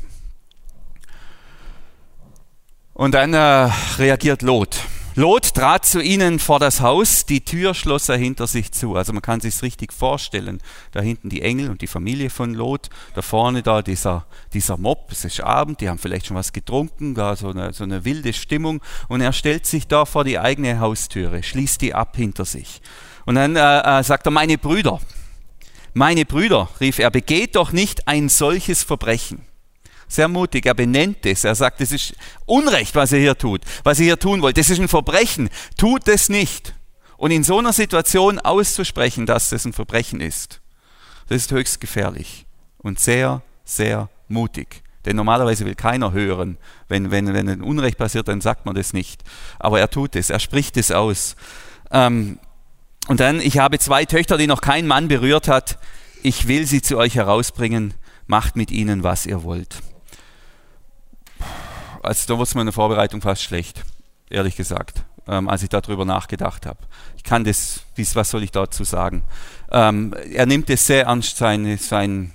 [2.94, 4.82] Und dann äh, reagiert Lot.
[5.16, 8.98] Lot trat zu ihnen vor das Haus, die Tür schloss er hinter sich zu.
[8.98, 10.60] Also man kann sich richtig vorstellen.
[10.92, 15.08] Da hinten die Engel und die Familie von Lot, da vorne da dieser, dieser Mob,
[15.14, 18.34] es ist Abend, die haben vielleicht schon was getrunken, da so eine, so eine wilde
[18.34, 18.82] Stimmung.
[19.08, 22.82] Und er stellt sich da vor die eigene Haustüre, schließt die ab hinter sich.
[23.26, 25.00] Und dann äh, äh sagt er, meine Brüder,
[25.96, 29.46] meine Brüder, rief er, begeht doch nicht ein solches Verbrechen
[30.08, 30.66] sehr mutig.
[30.66, 31.44] Er benennt es.
[31.44, 34.58] Er sagt, es ist Unrecht, was ihr hier tut, was ihr hier tun wollt.
[34.58, 35.50] Das ist ein Verbrechen.
[35.78, 36.74] Tut es nicht.
[37.18, 40.62] Und in so einer Situation auszusprechen, dass das ein Verbrechen ist,
[41.28, 42.46] das ist höchst gefährlich
[42.78, 44.84] und sehr, sehr mutig.
[45.06, 46.58] Denn normalerweise will keiner hören.
[46.88, 49.24] Wenn, wenn, wenn ein Unrecht passiert, dann sagt man das nicht.
[49.60, 51.36] Aber er tut es, er spricht es aus.
[51.92, 52.40] Ähm,
[53.08, 55.78] und dann, ich habe zwei Töchter, die noch kein Mann berührt hat.
[56.24, 57.94] Ich will sie zu euch herausbringen.
[58.28, 59.78] Macht mit ihnen, was ihr wollt
[62.06, 63.84] also da wurde es meine Vorbereitung fast schlecht,
[64.30, 66.80] ehrlich gesagt, ähm, als ich darüber nachgedacht habe.
[67.18, 67.82] Ich kann das,
[68.14, 69.24] was soll ich dazu sagen?
[69.72, 72.32] Ähm, er nimmt es sehr ernst, seine, sein,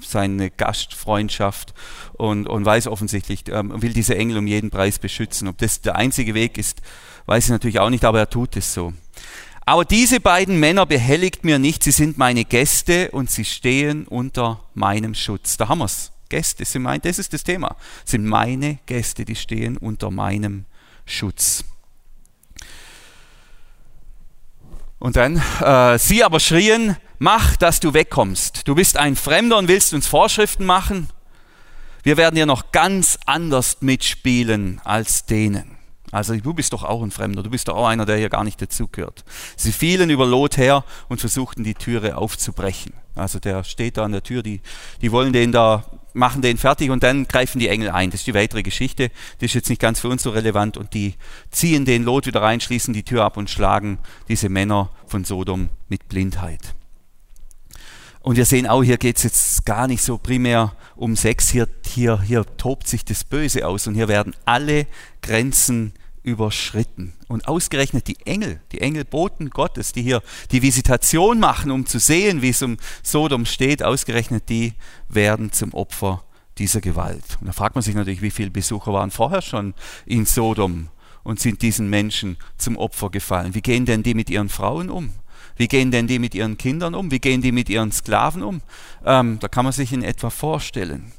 [0.00, 1.74] seine Gastfreundschaft
[2.12, 5.48] und, und weiß offensichtlich, ähm, will diese Engel um jeden Preis beschützen.
[5.48, 6.80] Ob das der einzige Weg ist,
[7.26, 8.92] weiß ich natürlich auch nicht, aber er tut es so.
[9.70, 14.64] Aber diese beiden Männer behelligt mir nicht, sie sind meine Gäste und sie stehen unter
[14.74, 15.58] meinem Schutz.
[15.58, 16.10] Da haben wir es.
[16.28, 20.64] Gäste sind mein, das ist das Thema, sind meine Gäste, die stehen unter meinem
[21.06, 21.62] Schutz.
[24.98, 28.66] Und dann, äh, sie aber schrien, mach, dass du wegkommst.
[28.66, 31.10] Du bist ein Fremder und willst uns Vorschriften machen.
[32.02, 35.79] Wir werden ja noch ganz anders mitspielen als denen.
[36.10, 38.44] Also du bist doch auch ein Fremder, du bist doch auch einer, der hier gar
[38.44, 39.24] nicht dazugehört.
[39.56, 42.92] Sie fielen über Lot her und versuchten die Türe aufzubrechen.
[43.14, 44.60] Also der steht da an der Tür, die,
[45.02, 48.10] die wollen den da, machen den fertig und dann greifen die Engel ein.
[48.10, 50.94] Das ist die weitere Geschichte, die ist jetzt nicht ganz für uns so relevant und
[50.94, 51.14] die
[51.50, 55.68] ziehen den Lot wieder rein, schließen die Tür ab und schlagen diese Männer von Sodom
[55.88, 56.74] mit Blindheit.
[58.22, 61.68] Und wir sehen auch, hier geht es jetzt gar nicht so primär um Sex, hier,
[61.86, 64.86] hier, hier tobt sich das Böse aus und hier werden alle
[65.22, 67.14] Grenzen überschritten.
[67.28, 72.42] Und ausgerechnet die Engel, die Engelboten Gottes, die hier die Visitation machen, um zu sehen,
[72.42, 74.74] wie es um Sodom steht, ausgerechnet die
[75.08, 76.24] werden zum Opfer
[76.58, 77.38] dieser Gewalt.
[77.40, 80.88] Und da fragt man sich natürlich, wie viele Besucher waren vorher schon in Sodom
[81.22, 83.54] und sind diesen Menschen zum Opfer gefallen.
[83.54, 85.10] Wie gehen denn die mit ihren Frauen um?
[85.60, 87.10] Wie gehen denn die mit ihren Kindern um?
[87.10, 88.62] Wie gehen die mit ihren Sklaven um?
[89.04, 91.12] Ähm, da kann man sich in etwa vorstellen.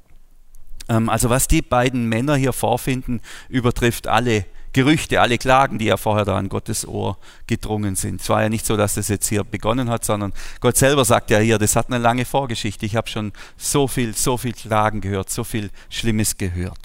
[0.90, 5.96] Ähm, also was die beiden Männer hier vorfinden, übertrifft alle Gerüchte, alle Klagen, die ja
[5.96, 8.20] vorher da an Gottes Ohr gedrungen sind.
[8.20, 11.30] Es war ja nicht so, dass das jetzt hier begonnen hat, sondern Gott selber sagt
[11.30, 12.84] ja hier, das hat eine lange Vorgeschichte.
[12.88, 16.80] Ich habe schon so viel, so viel Klagen gehört, so viel Schlimmes gehört.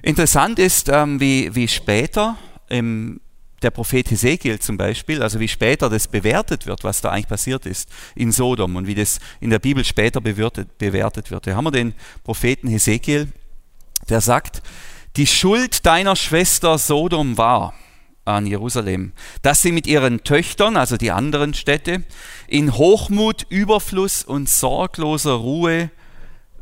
[0.00, 2.38] Interessant ist, ähm, wie, wie später
[2.70, 3.20] im
[3.62, 7.66] der Prophet Hesekiel zum Beispiel, also wie später das bewertet wird, was da eigentlich passiert
[7.66, 11.44] ist in Sodom und wie das in der Bibel später bewertet, bewertet wird.
[11.44, 11.94] Hier haben wir den
[12.24, 13.28] Propheten Hesekiel,
[14.08, 14.62] der sagt,
[15.16, 17.74] die Schuld deiner Schwester Sodom war
[18.24, 22.04] an Jerusalem, dass sie mit ihren Töchtern, also die anderen Städte,
[22.46, 25.90] in Hochmut, Überfluss und sorgloser Ruhe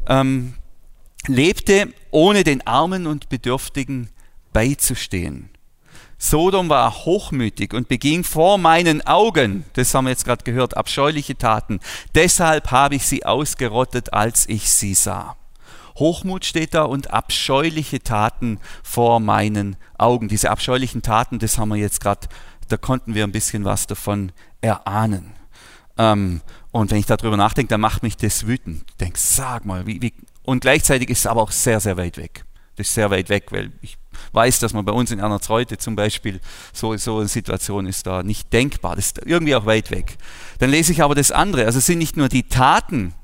[0.09, 0.55] ähm,
[1.27, 4.11] lebte, ohne den Armen und Bedürftigen
[4.53, 5.51] beizustehen.
[6.19, 11.37] Sodom war hochmütig und beging vor meinen Augen, das haben wir jetzt gerade gehört, abscheuliche
[11.37, 11.81] Taten.
[12.15, 15.37] Deshalb habe ich sie ausgerottet, als ich sie sah.
[15.99, 20.29] Hochmut steht da und abscheuliche Taten vor meinen Augen.
[20.29, 22.29] Diese abscheulichen Taten, das haben wir jetzt gerade,
[22.69, 25.33] da konnten wir ein bisschen was davon erahnen.
[25.99, 28.85] Ähm, und wenn ich darüber nachdenke, dann macht mich das wütend.
[28.91, 32.19] Ich denke, sag mal, wie, wie, und gleichzeitig ist es aber auch sehr, sehr weit
[32.19, 32.45] weg.
[32.77, 33.97] Das ist sehr weit weg, weil ich
[34.33, 36.41] weiß, dass man bei uns in Ernerzreute zum Beispiel
[36.73, 38.97] so, so eine Situation ist da nicht denkbar.
[38.97, 40.17] Das ist irgendwie auch weit weg.
[40.59, 41.65] Dann lese ich aber das andere.
[41.67, 43.15] Also es sind nicht nur die Taten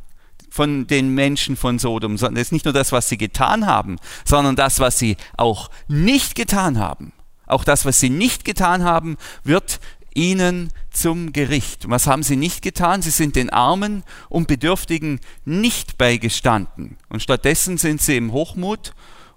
[0.51, 3.97] von den Menschen von Sodom, sondern es ist nicht nur das, was sie getan haben,
[4.25, 7.13] sondern das, was sie auch nicht getan haben.
[7.47, 9.81] Auch das, was sie nicht getan haben, wird
[10.15, 11.89] ihnen zum Gericht.
[11.89, 13.03] Was haben sie nicht getan?
[13.03, 16.99] Sie sind den Armen und Bedürftigen nicht beigestanden.
[17.09, 18.95] Und stattdessen sind sie im Hochmut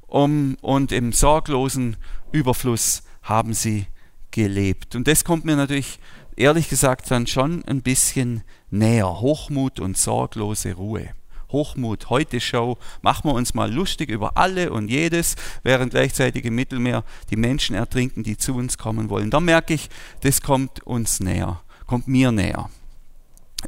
[0.07, 1.97] um, und im sorglosen
[2.31, 3.87] Überfluss haben sie
[4.31, 4.95] gelebt.
[4.95, 5.99] Und das kommt mir natürlich
[6.35, 9.21] ehrlich gesagt dann schon ein bisschen näher.
[9.21, 11.09] Hochmut und sorglose Ruhe.
[11.51, 16.55] Hochmut, heute Show, machen wir uns mal lustig über alle und jedes, während gleichzeitig im
[16.55, 19.29] Mittelmeer die Menschen ertrinken, die zu uns kommen wollen.
[19.29, 19.89] Da merke ich,
[20.21, 22.69] das kommt uns näher, kommt mir näher.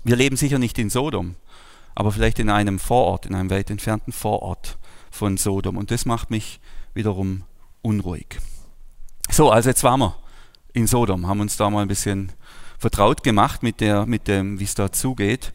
[0.04, 1.36] Wir leben sicher nicht in Sodom,
[1.96, 4.78] aber vielleicht in einem Vorort, in einem weit entfernten Vorort
[5.18, 5.78] von Sodom.
[5.78, 6.60] Und das macht mich
[6.94, 7.44] wiederum
[7.82, 8.40] unruhig.
[9.30, 10.16] So, also jetzt waren wir
[10.74, 12.32] in Sodom, haben uns da mal ein bisschen
[12.78, 15.52] vertraut gemacht mit, der, mit dem, wie es da zugeht.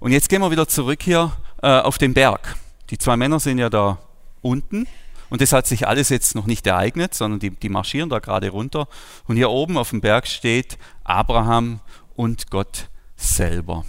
[0.00, 2.56] Und jetzt gehen wir wieder zurück hier äh, auf den Berg.
[2.90, 3.98] Die zwei Männer sind ja da
[4.40, 4.86] unten
[5.30, 8.50] und das hat sich alles jetzt noch nicht ereignet, sondern die, die marschieren da gerade
[8.50, 8.88] runter.
[9.26, 11.80] Und hier oben auf dem Berg steht Abraham
[12.16, 13.84] und Gott selber.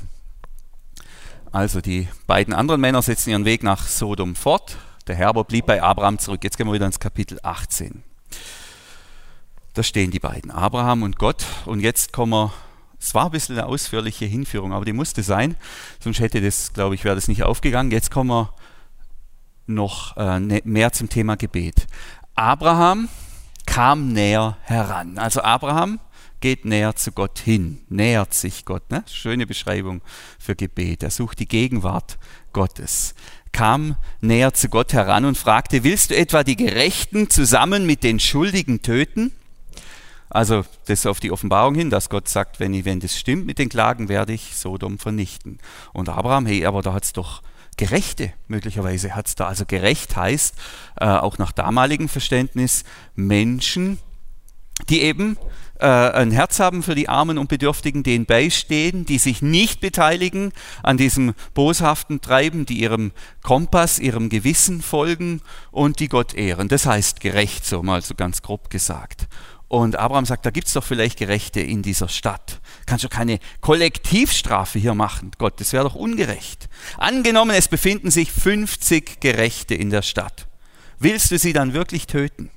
[1.51, 5.65] Also die beiden anderen Männer setzen ihren Weg nach Sodom fort, der Herr aber blieb
[5.65, 6.43] bei Abraham zurück.
[6.43, 8.03] Jetzt gehen wir wieder ins Kapitel 18.
[9.73, 11.45] Da stehen die beiden, Abraham und Gott.
[11.65, 12.53] Und jetzt kommen wir,
[12.99, 15.55] es war ein bisschen eine ausführliche Hinführung, aber die musste sein,
[15.99, 17.91] sonst hätte das, glaube ich, wäre das nicht aufgegangen.
[17.91, 18.53] Jetzt kommen wir
[19.65, 21.87] noch äh, ne, mehr zum Thema Gebet.
[22.35, 23.09] Abraham
[23.65, 25.17] kam näher heran.
[25.17, 25.99] Also Abraham
[26.39, 28.91] geht näher zu Gott hin, nähert sich Gott.
[28.91, 29.03] Ne?
[29.07, 30.01] Schöne Beschreibung
[30.37, 31.01] für Gebet.
[31.01, 32.17] Er sucht die Gegenwart
[32.51, 33.15] Gottes
[33.53, 38.19] kam näher zu Gott heran und fragte, willst du etwa die Gerechten zusammen mit den
[38.19, 39.31] Schuldigen töten?
[40.29, 43.59] Also das auf die Offenbarung hin, dass Gott sagt, wenn, ich, wenn das stimmt mit
[43.59, 45.59] den Klagen, werde ich Sodom vernichten.
[45.93, 47.43] Und Abraham, hey, aber da hat es doch
[47.77, 49.47] Gerechte, möglicherweise hat es da.
[49.47, 50.55] Also gerecht heißt,
[50.99, 52.83] äh, auch nach damaligem Verständnis,
[53.15, 53.99] Menschen,
[54.89, 55.37] die eben
[55.83, 60.53] äh, ein Herz haben für die Armen und Bedürftigen, denen beistehen, die sich nicht beteiligen
[60.81, 65.41] an diesem boshaften Treiben, die ihrem Kompass, ihrem Gewissen folgen
[65.71, 66.69] und die Gott ehren.
[66.69, 69.27] Das heißt gerecht, so mal so ganz grob gesagt.
[69.67, 72.61] Und Abraham sagt, da gibt es doch vielleicht Gerechte in dieser Stadt.
[72.85, 76.69] Kannst du keine Kollektivstrafe hier machen, Gott, das wäre doch ungerecht.
[76.97, 80.47] Angenommen, es befinden sich 50 Gerechte in der Stadt.
[80.99, 82.51] Willst du sie dann wirklich töten?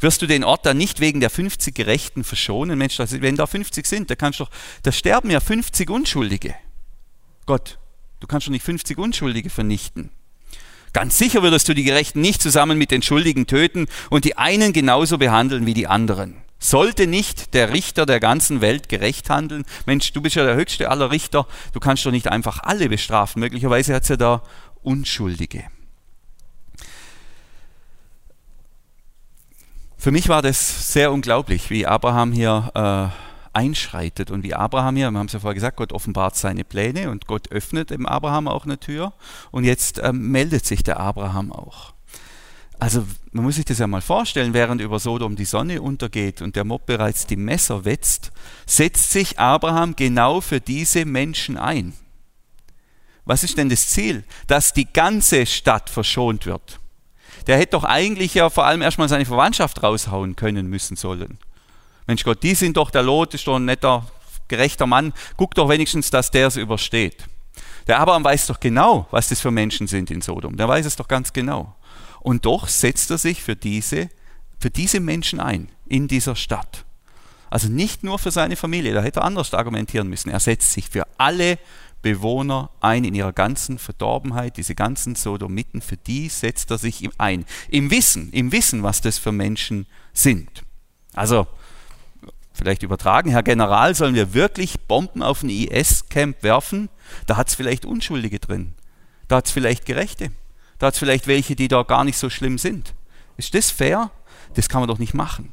[0.00, 2.78] Wirst du den Ort dann nicht wegen der 50 Gerechten verschonen?
[2.78, 4.50] Mensch, wenn da 50 sind, da kannst doch,
[4.82, 6.54] da sterben ja 50 Unschuldige.
[7.46, 7.78] Gott,
[8.20, 10.10] du kannst doch nicht 50 Unschuldige vernichten.
[10.92, 14.72] Ganz sicher würdest du die Gerechten nicht zusammen mit den Schuldigen töten und die einen
[14.72, 16.36] genauso behandeln wie die anderen.
[16.58, 19.64] Sollte nicht der Richter der ganzen Welt gerecht handeln?
[19.84, 23.40] Mensch, du bist ja der höchste aller Richter, du kannst doch nicht einfach alle bestrafen.
[23.40, 24.42] Möglicherweise hat es ja da
[24.82, 25.64] Unschuldige.
[30.06, 35.10] Für mich war das sehr unglaublich, wie Abraham hier äh, einschreitet und wie Abraham hier,
[35.10, 38.46] wir haben es ja vorher gesagt, Gott offenbart seine Pläne und Gott öffnet dem Abraham
[38.46, 39.14] auch eine Tür
[39.50, 41.92] und jetzt äh, meldet sich der Abraham auch.
[42.78, 46.54] Also man muss sich das ja mal vorstellen, während über Sodom die Sonne untergeht und
[46.54, 48.30] der Mob bereits die Messer wetzt,
[48.64, 51.94] setzt sich Abraham genau für diese Menschen ein.
[53.24, 54.22] Was ist denn das Ziel?
[54.46, 56.78] Dass die ganze Stadt verschont wird
[57.46, 61.38] der hätte doch eigentlich ja vor allem erstmal seine Verwandtschaft raushauen können müssen sollen.
[62.06, 64.06] Mensch Gott, die sind doch, der Lot ist doch ein netter,
[64.48, 67.24] gerechter Mann, guck doch wenigstens, dass der es übersteht.
[67.86, 70.56] Der Abraham weiß doch genau, was das für Menschen sind in Sodom.
[70.56, 71.74] Der weiß es doch ganz genau.
[72.20, 74.08] Und doch setzt er sich für diese,
[74.58, 76.84] für diese Menschen ein in dieser Stadt.
[77.48, 80.30] Also nicht nur für seine Familie, da hätte er anders argumentieren müssen.
[80.30, 81.58] Er setzt sich für alle
[82.06, 87.44] Bewohner ein in ihrer ganzen Verdorbenheit, diese ganzen Sodomiten, für die setzt er sich ein.
[87.68, 90.62] Im Wissen, im Wissen, was das für Menschen sind.
[91.14, 91.48] Also,
[92.52, 96.90] vielleicht übertragen, Herr General, sollen wir wirklich Bomben auf ein IS-Camp werfen?
[97.26, 98.74] Da hat es vielleicht Unschuldige drin.
[99.26, 100.30] Da hat es vielleicht Gerechte.
[100.78, 102.94] Da hat es vielleicht welche, die da gar nicht so schlimm sind.
[103.36, 104.12] Ist das fair?
[104.54, 105.52] Das kann man doch nicht machen.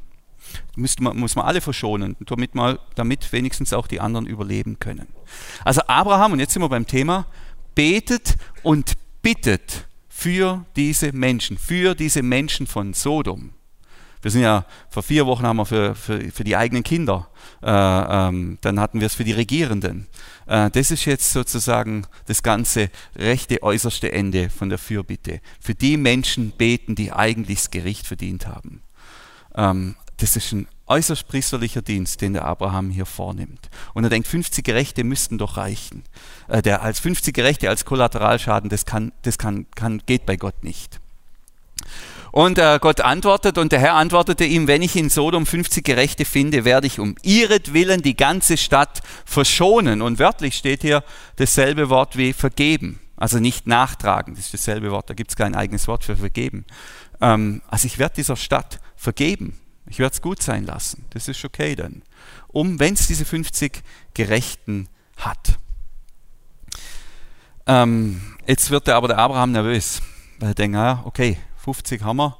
[0.76, 5.08] Man, muss man alle verschonen, damit, mal, damit wenigstens auch die anderen überleben können.
[5.64, 7.26] Also Abraham, und jetzt sind wir beim Thema,
[7.74, 13.50] betet und bittet für diese Menschen, für diese Menschen von Sodom.
[14.22, 17.28] Wir sind ja, vor vier Wochen haben wir für, für, für die eigenen Kinder,
[17.62, 20.06] äh, ähm, dann hatten wir es für die Regierenden.
[20.46, 25.40] Äh, das ist jetzt sozusagen das ganze rechte äußerste Ende von der Fürbitte.
[25.60, 28.83] Für die Menschen beten, die eigentlich das Gericht verdient haben.
[29.54, 33.70] Ähm, das ist ein äußerst priesterlicher Dienst, den der Abraham hier vornimmt.
[33.94, 36.04] Und er denkt, 50 Gerechte müssten doch reichen.
[36.48, 40.62] Äh, der als 50 Gerechte als Kollateralschaden, das, kann, das kann, kann, geht bei Gott
[40.62, 41.00] nicht.
[42.32, 46.24] Und äh, Gott antwortet und der Herr antwortete ihm, wenn ich in Sodom 50 Gerechte
[46.24, 50.02] finde, werde ich um ihretwillen die ganze Stadt verschonen.
[50.02, 51.04] Und wörtlich steht hier
[51.36, 52.98] dasselbe Wort wie vergeben.
[53.16, 56.64] Also nicht nachtragen, das ist dasselbe Wort, da gibt es kein eigenes Wort für vergeben.
[57.20, 59.60] Ähm, also ich werde dieser Stadt vergeben.
[59.86, 61.04] Ich werde es gut sein lassen.
[61.10, 62.02] Das ist okay dann.
[62.48, 63.82] Um, wenn es diese 50
[64.14, 65.58] Gerechten hat.
[67.66, 70.00] Ähm, jetzt wird aber der Abraham nervös,
[70.38, 72.36] weil er denkt, ah, okay, 50 haben wir,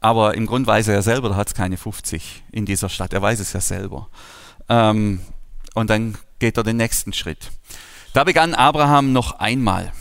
[0.00, 3.12] aber im Grunde weiß er ja selber, da hat es keine 50 in dieser Stadt.
[3.12, 4.08] Er weiß es ja selber.
[4.68, 5.20] Ähm,
[5.74, 7.50] und dann geht er den nächsten Schritt.
[8.12, 9.92] Da begann Abraham noch einmal.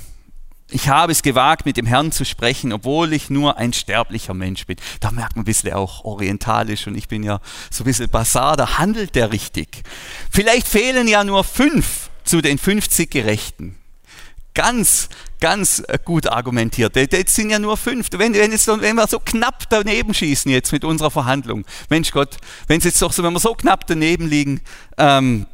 [0.69, 4.65] Ich habe es gewagt, mit dem Herrn zu sprechen, obwohl ich nur ein sterblicher Mensch
[4.65, 4.75] bin.
[4.99, 7.39] Da merkt man ein bisschen auch orientalisch und ich bin ja
[7.71, 9.84] so ein bisschen Basar, da handelt der richtig.
[10.30, 13.77] Vielleicht fehlen ja nur fünf zu den 50 Gerechten.
[14.53, 15.08] Ganz,
[15.39, 16.95] ganz äh, gut argumentiert.
[16.95, 18.08] Jetzt sind ja nur fünf.
[18.12, 22.38] Wenn, wenn, jetzt, wenn wir so knapp daneben schießen jetzt mit unserer Verhandlung, Mensch Gott,
[22.67, 24.62] wenn es jetzt doch so, wenn wir so knapp daneben liegen,
[24.97, 25.45] ähm,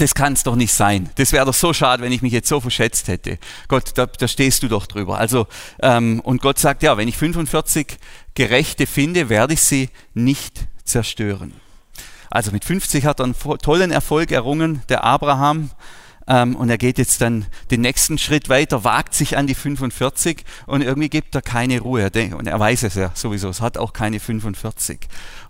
[0.00, 1.10] das kann es doch nicht sein.
[1.16, 3.38] Das wäre doch so schade, wenn ich mich jetzt so verschätzt hätte.
[3.68, 5.18] Gott, da, da stehst du doch drüber.
[5.18, 5.46] Also,
[5.80, 7.98] ähm, und Gott sagt, ja, wenn ich 45
[8.34, 11.52] Gerechte finde, werde ich sie nicht zerstören.
[12.30, 15.70] Also mit 50 hat er einen tollen Erfolg errungen, der Abraham.
[16.26, 20.44] Ähm, und er geht jetzt dann den nächsten Schritt weiter, wagt sich an die 45
[20.66, 22.10] und irgendwie gibt er keine Ruhe.
[22.36, 25.00] Und er weiß es ja sowieso, es hat auch keine 45.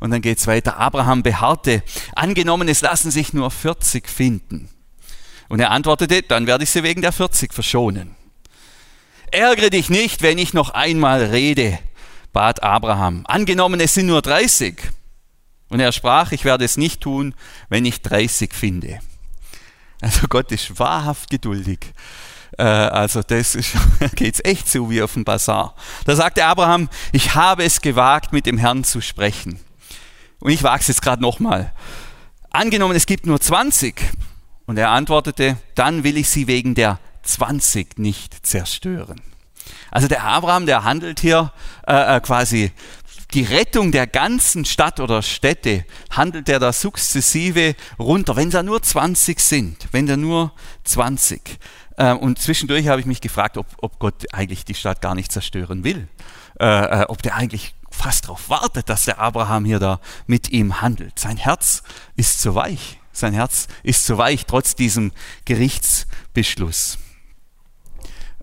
[0.00, 0.78] Und dann geht es weiter.
[0.78, 1.82] Abraham beharrte,
[2.14, 4.68] angenommen, es lassen sich nur 40 finden.
[5.48, 8.14] Und er antwortete, dann werde ich sie wegen der 40 verschonen.
[9.32, 11.78] Ärgere dich nicht, wenn ich noch einmal rede,
[12.32, 13.24] bat Abraham.
[13.26, 14.80] Angenommen, es sind nur 30.
[15.68, 17.34] Und er sprach, ich werde es nicht tun,
[17.68, 19.00] wenn ich 30 finde.
[20.00, 21.92] Also Gott ist wahrhaft geduldig.
[22.58, 23.56] Äh, also das
[24.14, 25.74] geht es echt so wie auf dem Bazar.
[26.04, 29.60] Da sagte Abraham, ich habe es gewagt, mit dem Herrn zu sprechen.
[30.40, 31.72] Und ich wage es jetzt gerade nochmal.
[32.50, 34.00] Angenommen, es gibt nur 20.
[34.66, 39.20] Und er antwortete, dann will ich sie wegen der 20 nicht zerstören.
[39.90, 41.52] Also der Abraham, der handelt hier
[41.86, 42.72] äh, äh quasi
[43.34, 48.82] die Rettung der ganzen Stadt oder Städte handelt er da sukzessive runter, wenn da nur
[48.82, 50.52] 20 sind, wenn da nur
[50.84, 51.58] 20.
[51.98, 55.30] Ähm, und zwischendurch habe ich mich gefragt, ob, ob Gott eigentlich die Stadt gar nicht
[55.30, 56.08] zerstören will,
[56.58, 60.80] äh, äh, ob der eigentlich fast darauf wartet, dass der Abraham hier da mit ihm
[60.80, 61.18] handelt.
[61.18, 61.82] Sein Herz
[62.16, 62.98] ist zu weich.
[63.12, 65.12] Sein Herz ist zu weich, trotz diesem
[65.44, 66.98] Gerichtsbeschluss.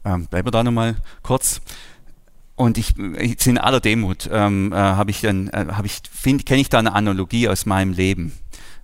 [0.06, 1.62] Ähm, bleiben wir da nochmal kurz.
[2.58, 6.02] Und ich, in aller Demut ähm, äh, habe ich dann, äh, habe ich,
[6.44, 8.34] kenne ich da eine Analogie aus meinem Leben.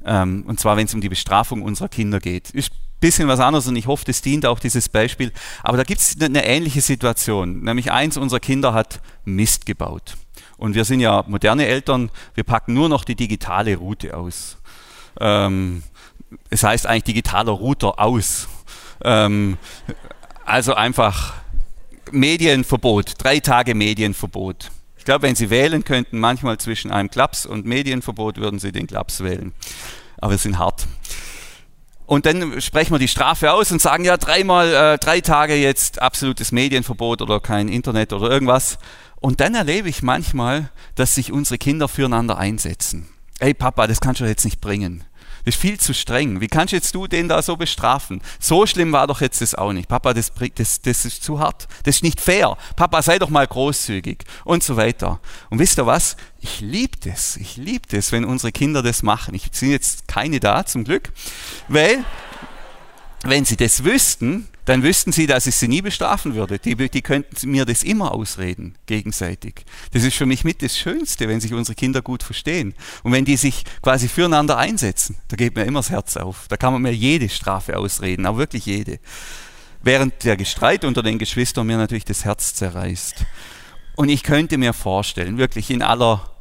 [0.05, 2.51] Ähm, und zwar, wenn es um die Bestrafung unserer Kinder geht.
[2.51, 2.71] Ist
[3.03, 5.33] bisschen was anderes und ich hoffe, das dient auch dieses Beispiel.
[5.61, 7.61] Aber da gibt es eine ähnliche Situation.
[7.61, 10.15] Nämlich eins unserer Kinder hat Mist gebaut.
[10.55, 14.57] Und wir sind ja moderne Eltern, wir packen nur noch die digitale Route aus.
[15.19, 15.83] Ähm,
[16.49, 18.47] es heißt eigentlich digitaler Router aus.
[19.03, 19.57] Ähm,
[20.45, 21.33] also einfach
[22.11, 24.71] Medienverbot, drei Tage Medienverbot.
[24.97, 28.87] Ich glaube, wenn Sie wählen könnten, manchmal zwischen einem Klaps und Medienverbot, würden Sie den
[28.87, 29.53] Klaps wählen.
[30.17, 30.87] Aber wir sind hart.
[32.05, 36.01] Und dann sprechen wir die Strafe aus und sagen, ja, dreimal, äh, drei Tage jetzt
[36.01, 38.77] absolutes Medienverbot oder kein Internet oder irgendwas.
[39.15, 43.07] Und dann erlebe ich manchmal, dass sich unsere Kinder füreinander einsetzen.
[43.39, 45.03] Ey Papa, das kannst du jetzt nicht bringen.
[45.45, 46.39] Das ist viel zu streng.
[46.39, 48.21] Wie kannst jetzt du den da so bestrafen?
[48.39, 49.89] So schlimm war doch jetzt das auch nicht.
[49.89, 51.67] Papa, das, das, das ist zu hart.
[51.83, 52.57] Das ist nicht fair.
[52.75, 55.19] Papa, sei doch mal großzügig und so weiter.
[55.49, 56.15] Und wisst ihr was?
[56.39, 57.35] Ich liebe das.
[57.37, 59.35] Ich liebe das, wenn unsere Kinder das machen.
[59.35, 61.11] Ich sind jetzt keine da, zum Glück.
[61.67, 62.05] Weil,
[63.23, 66.57] wenn sie das wüssten, dann wüssten sie, dass ich sie nie bestrafen würde.
[66.57, 69.65] Die, die könnten mir das immer ausreden, gegenseitig.
[69.91, 72.73] Das ist für mich mit das Schönste, wenn sich unsere Kinder gut verstehen.
[73.03, 76.45] Und wenn die sich quasi füreinander einsetzen, da geht mir immer das Herz auf.
[76.47, 78.99] Da kann man mir jede Strafe ausreden, aber wirklich jede.
[79.81, 83.25] Während der Gestreit unter den Geschwistern mir natürlich das Herz zerreißt.
[83.95, 86.31] Und ich könnte mir vorstellen, wirklich in aller,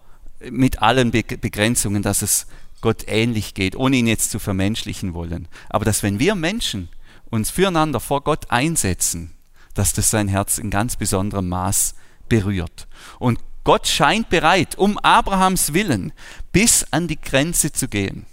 [0.48, 2.46] mit allen Begrenzungen, dass es
[2.80, 5.48] Gott ähnlich geht, ohne ihn jetzt zu vermenschlichen wollen.
[5.68, 6.88] Aber dass wenn wir Menschen
[7.32, 9.32] uns füreinander vor Gott einsetzen,
[9.74, 11.94] dass das sein Herz in ganz besonderem Maß
[12.28, 12.86] berührt.
[13.18, 16.12] Und Gott scheint bereit, um Abrahams Willen
[16.52, 18.26] bis an die Grenze zu gehen.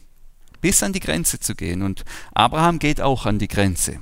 [0.59, 1.81] Bis an die Grenze zu gehen.
[1.81, 3.99] Und Abraham geht auch an die Grenze.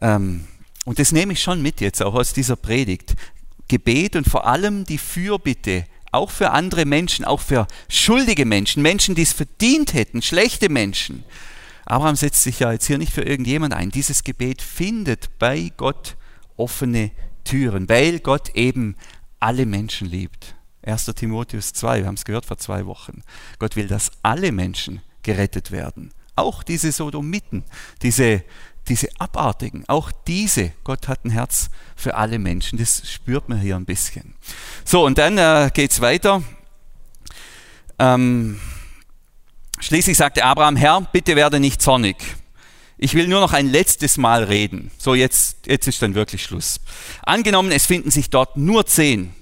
[0.00, 0.46] Ähm,
[0.84, 3.16] und das nehme ich schon mit jetzt, auch aus dieser Predigt.
[3.66, 9.16] Gebet und vor allem die Fürbitte, auch für andere Menschen, auch für schuldige Menschen, Menschen,
[9.16, 11.24] die es verdient hätten, schlechte Menschen,
[11.84, 13.90] Abraham setzt sich ja jetzt hier nicht für irgendjemand ein.
[13.90, 16.16] Dieses Gebet findet bei Gott
[16.56, 17.10] offene
[17.44, 18.96] Türen, weil Gott eben
[19.40, 20.54] alle Menschen liebt.
[20.84, 21.06] 1.
[21.16, 23.22] Timotheus 2, wir haben es gehört vor zwei Wochen.
[23.58, 26.12] Gott will, dass alle Menschen gerettet werden.
[26.34, 27.64] Auch diese Sodomiten,
[28.02, 28.42] diese,
[28.88, 30.72] diese Abartigen, auch diese.
[30.82, 32.78] Gott hat ein Herz für alle Menschen.
[32.78, 34.34] Das spürt man hier ein bisschen.
[34.84, 36.42] So, und dann äh, geht es weiter.
[37.98, 38.58] Ähm,
[39.82, 42.16] Schließlich sagte Abraham, Herr, bitte werde nicht zornig.
[42.98, 44.92] Ich will nur noch ein letztes Mal reden.
[44.96, 46.80] So, jetzt, jetzt ist dann wirklich Schluss.
[47.24, 49.34] Angenommen, es finden sich dort nur zehn.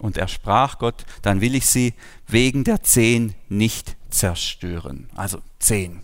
[0.00, 1.94] Und er sprach Gott, dann will ich sie
[2.26, 5.10] wegen der zehn nicht zerstören.
[5.14, 6.02] Also zehn.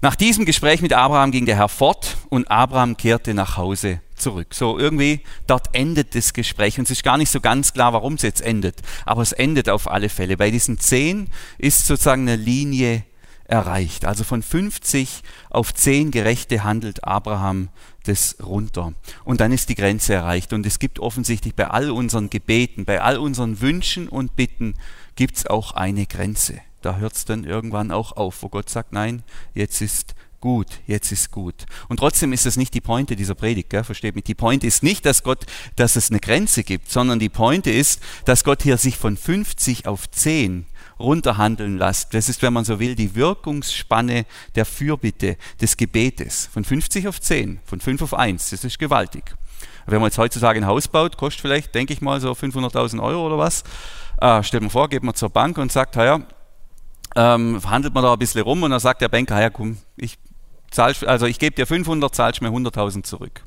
[0.00, 4.54] Nach diesem Gespräch mit Abraham ging der Herr fort und Abraham kehrte nach Hause zurück.
[4.54, 8.14] So irgendwie, dort endet das Gespräch und es ist gar nicht so ganz klar, warum
[8.14, 8.80] es jetzt endet.
[9.04, 10.36] Aber es endet auf alle Fälle.
[10.36, 13.04] Bei diesen zehn ist sozusagen eine Linie
[13.46, 14.04] erreicht.
[14.04, 17.68] Also von 50 auf 10 Gerechte handelt Abraham
[18.04, 18.94] das runter.
[19.24, 20.52] Und dann ist die Grenze erreicht.
[20.52, 24.74] Und es gibt offensichtlich bei all unseren Gebeten, bei all unseren Wünschen und Bitten,
[25.16, 28.92] gibt es auch eine Grenze da hört es dann irgendwann auch auf, wo Gott sagt,
[28.92, 29.22] nein,
[29.54, 30.14] jetzt ist
[30.44, 31.64] gut, jetzt ist gut.
[31.88, 33.82] Und trotzdem ist das nicht die Pointe dieser Predigt, gell?
[33.82, 34.24] versteht mich.
[34.24, 38.02] Die Pointe ist nicht, dass Gott, dass es eine Grenze gibt, sondern die Pointe ist,
[38.26, 40.66] dass Gott hier sich von 50 auf 10
[41.00, 42.12] runterhandeln lässt.
[42.12, 46.50] Das ist, wenn man so will, die Wirkungsspanne der Fürbitte, des Gebetes.
[46.52, 48.50] Von 50 auf 10, von 5 auf 1.
[48.50, 49.34] Das ist gewaltig.
[49.86, 53.28] Wenn man jetzt heutzutage ein Haus baut, kostet vielleicht, denke ich mal, so 500.000 Euro
[53.28, 53.64] oder was.
[54.20, 56.20] Äh, stellt man vor, geht man zur Bank und sagt, ja,
[57.16, 60.18] ähm, verhandelt man da ein bisschen rum und dann sagt der Banker, ja komm, ich,
[60.74, 63.42] zahl, also ich gebe dir 500, zahlst mir 100.000 zurück.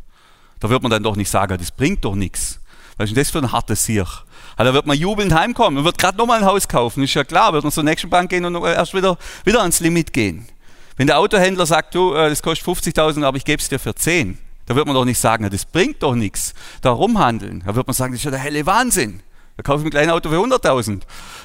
[0.60, 2.60] Da wird man dann doch nicht sagen, das bringt doch nichts.
[2.98, 4.08] Was ist denn das für ein hartes Sieg?
[4.56, 7.04] Also da wird man jubelnd heimkommen und wird gerade nochmal ein Haus kaufen.
[7.04, 10.14] Ist ja klar, wird man zur nächsten Bank gehen und erst wieder, wieder ans Limit
[10.14, 10.48] gehen.
[10.96, 13.94] Wenn der Autohändler sagt, du, äh, das kostet 50.000, aber ich gebe es dir für
[13.94, 17.64] 10, da wird man doch nicht sagen, das bringt doch nichts, da rumhandeln.
[17.66, 19.22] Da wird man sagen, das ist ja der helle Wahnsinn.
[19.58, 21.02] Da kaufe ich ein kleines Auto für 100.000.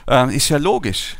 [0.08, 1.16] Ähm, ist ja logisch.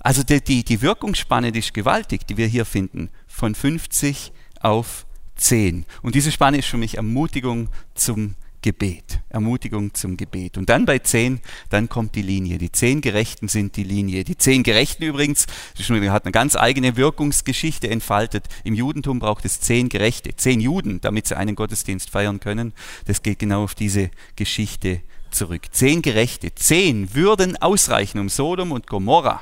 [0.00, 3.10] Also die, die, die Wirkungsspanne die ist gewaltig, die wir hier finden,
[3.42, 4.30] von 50
[4.60, 5.84] auf 10.
[6.02, 9.18] Und diese Spanne ist für mich Ermutigung zum Gebet.
[9.30, 10.56] Ermutigung zum Gebet.
[10.56, 12.58] Und dann bei 10, dann kommt die Linie.
[12.58, 14.22] Die 10 Gerechten sind die Linie.
[14.22, 18.46] Die 10 Gerechten übrigens, hat eine ganz eigene Wirkungsgeschichte entfaltet.
[18.62, 22.72] Im Judentum braucht es 10 Gerechte, 10 Juden, damit sie einen Gottesdienst feiern können.
[23.06, 25.00] Das geht genau auf diese Geschichte
[25.32, 25.62] zurück.
[25.72, 26.54] Zehn Gerechte.
[26.54, 29.40] Zehn würden ausreichen, um Sodom und Gomorra,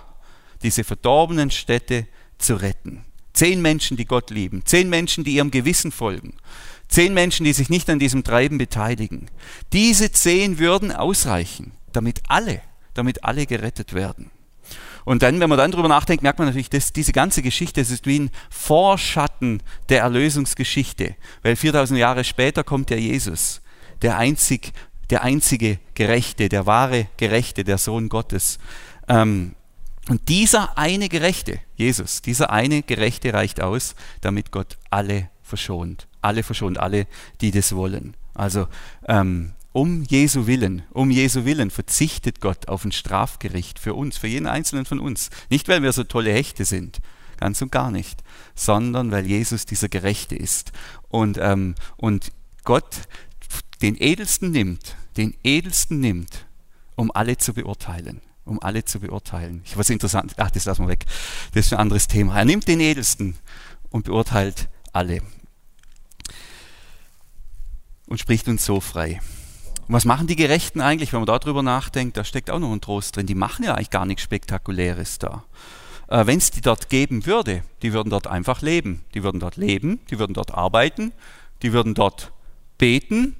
[0.62, 2.06] diese verdorbenen Städte,
[2.38, 3.04] zu retten.
[3.32, 4.62] Zehn Menschen, die Gott lieben.
[4.64, 6.34] Zehn Menschen, die ihrem Gewissen folgen.
[6.88, 9.26] Zehn Menschen, die sich nicht an diesem Treiben beteiligen.
[9.72, 12.62] Diese zehn würden ausreichen, damit alle,
[12.94, 14.30] damit alle gerettet werden.
[15.04, 17.90] Und dann, wenn man dann drüber nachdenkt, merkt man natürlich, dass diese ganze Geschichte, es
[17.90, 21.14] ist wie ein Vorschatten der Erlösungsgeschichte.
[21.42, 23.62] Weil 4000 Jahre später kommt der Jesus,
[24.02, 24.72] der einzig,
[25.10, 28.58] der einzige Gerechte, der wahre Gerechte, der Sohn Gottes.
[29.08, 29.54] Ähm,
[30.10, 36.08] und dieser eine Gerechte, Jesus, dieser eine Gerechte reicht aus, damit Gott alle verschont.
[36.20, 37.06] Alle verschont, alle,
[37.40, 38.16] die das wollen.
[38.34, 38.66] Also
[39.06, 44.26] ähm, um Jesu Willen, um Jesu Willen verzichtet Gott auf ein Strafgericht für uns, für
[44.26, 45.30] jeden einzelnen von uns.
[45.48, 46.98] Nicht, weil wir so tolle Hechte sind,
[47.38, 48.24] ganz und gar nicht,
[48.56, 50.72] sondern weil Jesus dieser Gerechte ist.
[51.08, 52.32] Und, ähm, und
[52.64, 52.96] Gott
[53.80, 56.46] den Edelsten nimmt, den Edelsten nimmt,
[56.96, 58.20] um alle zu beurteilen.
[58.44, 59.62] Um alle zu beurteilen.
[59.64, 61.06] Ich was interessant, ach, das lassen wir weg.
[61.52, 62.36] Das ist ein anderes Thema.
[62.36, 63.36] Er nimmt den Edelsten
[63.90, 65.20] und beurteilt alle.
[68.06, 69.20] Und spricht uns so frei.
[69.86, 72.16] Und was machen die Gerechten eigentlich, wenn man darüber nachdenkt?
[72.16, 73.26] Da steckt auch noch ein Trost drin.
[73.26, 75.44] Die machen ja eigentlich gar nichts Spektakuläres da.
[76.08, 79.04] Äh, wenn es die dort geben würde, die würden dort einfach leben.
[79.14, 81.12] Die würden dort leben, die würden dort arbeiten,
[81.62, 82.32] die würden dort
[82.78, 83.36] beten,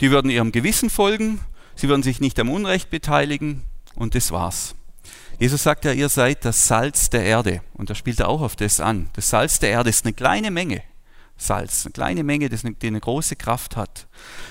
[0.00, 1.40] die würden ihrem Gewissen folgen,
[1.74, 3.62] sie würden sich nicht am Unrecht beteiligen
[3.98, 4.74] und das war's.
[5.38, 8.56] Jesus sagt ja, ihr seid das Salz der Erde und da spielt er auch auf
[8.56, 9.08] das an.
[9.12, 10.82] Das Salz der Erde ist eine kleine Menge.
[11.36, 14.08] Salz, eine kleine Menge, die eine große Kraft hat.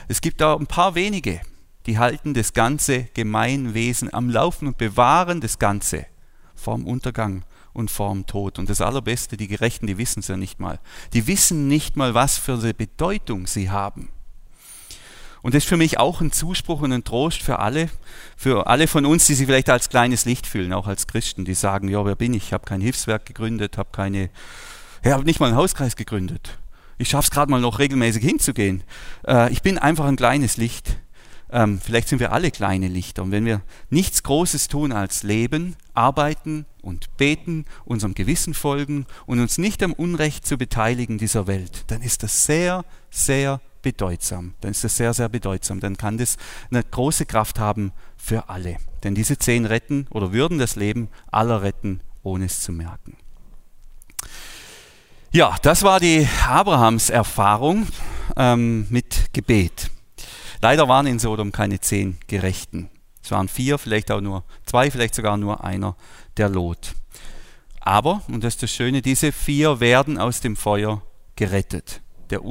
[0.07, 1.41] Es gibt da ein paar wenige,
[1.85, 6.05] die halten das ganze Gemeinwesen am Laufen und bewahren das Ganze
[6.55, 7.43] vorm Untergang
[7.73, 8.57] und vorm Tod.
[8.57, 10.79] Und das Allerbeste, die Gerechten, die wissen es ja nicht mal.
[11.13, 14.09] Die wissen nicht mal, was für eine Bedeutung sie haben.
[15.47, 17.89] Und das ist für mich auch ein Zuspruch und ein Trost für alle,
[18.35, 21.53] für alle von uns, die sich vielleicht als kleines Licht fühlen, auch als Christen, die
[21.53, 22.47] sagen, ja, wer bin ich?
[22.47, 24.29] Ich habe kein Hilfswerk gegründet, habe keine,
[25.01, 26.57] ich habe nicht mal einen Hauskreis gegründet.
[26.97, 28.83] Ich schaffe es gerade mal noch regelmäßig hinzugehen.
[29.25, 30.97] Äh, ich bin einfach ein kleines Licht.
[31.49, 33.23] Ähm, vielleicht sind wir alle kleine Lichter.
[33.23, 39.39] Und wenn wir nichts Großes tun als leben, arbeiten und beten, unserem Gewissen folgen und
[39.39, 44.53] uns nicht am Unrecht zu beteiligen dieser Welt, dann ist das sehr, sehr bedeutsam.
[44.61, 45.79] Dann ist das sehr, sehr bedeutsam.
[45.79, 46.37] Dann kann das
[46.69, 48.77] eine große Kraft haben für alle.
[49.03, 53.17] Denn diese zehn retten oder würden das Leben aller retten, ohne es zu merken.
[55.31, 57.87] Ja, das war die Abrahams Erfahrung
[58.35, 59.91] ähm, mit Gebet.
[60.61, 62.89] Leider waren in Sodom keine zehn Gerechten.
[63.23, 65.95] Es waren vier, vielleicht auch nur zwei, vielleicht sogar nur einer,
[66.37, 66.95] der Lot.
[67.81, 71.01] Aber, und das ist das Schöne, diese vier werden aus dem Feuer
[71.35, 72.01] gerettet.
[72.29, 72.41] Der,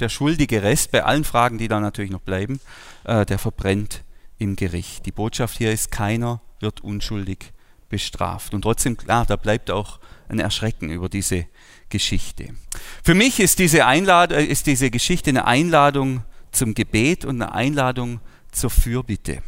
[0.00, 2.60] der schuldige Rest, bei allen Fragen, die da natürlich noch bleiben,
[3.04, 4.04] äh, der verbrennt
[4.38, 5.06] im Gericht.
[5.06, 7.52] Die Botschaft hier ist, keiner wird unschuldig
[7.88, 8.54] bestraft.
[8.54, 11.46] Und trotzdem, klar, da bleibt auch ein Erschrecken über diese
[11.88, 12.54] Geschichte.
[13.02, 17.52] Für mich ist diese, Einladung, äh, ist diese Geschichte eine Einladung zum Gebet und eine
[17.52, 18.20] Einladung
[18.50, 19.42] zur Fürbitte.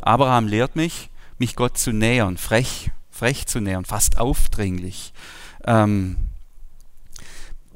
[0.00, 5.12] Abraham lehrt mich, mich Gott zu nähern, frech, frech zu nähern, fast aufdringlich.
[5.64, 6.16] Ähm,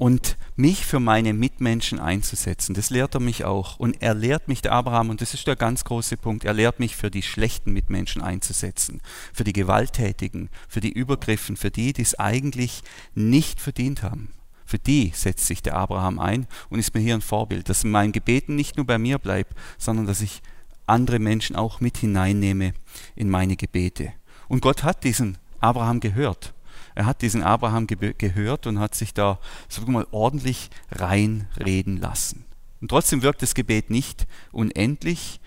[0.01, 2.73] und mich für meine Mitmenschen einzusetzen.
[2.73, 3.79] Das lehrt er mich auch.
[3.79, 6.81] Und er lehrt mich, der Abraham, und das ist der ganz große Punkt, er lehrt
[6.81, 9.03] mich für die schlechten Mitmenschen einzusetzen,
[9.35, 12.81] für die Gewalttätigen, für die Übergriffen, für die, die es eigentlich
[13.15, 14.33] nicht verdient haben.
[14.65, 18.13] Für die setzt sich der Abraham ein und ist mir hier ein Vorbild, dass mein
[18.13, 20.41] Gebeten nicht nur bei mir bleibt, sondern dass ich
[20.87, 22.73] andere Menschen auch mit hineinnehme
[23.17, 24.15] in meine Gebete.
[24.49, 26.55] Und Gott hat diesen Abraham gehört
[26.95, 29.39] er hat diesen Abraham ge gehört und hat sich da
[29.69, 32.45] wir mal ordentlich reinreden lassen.
[32.81, 35.41] Und trotzdem wirkt das Gebet nicht unendlich.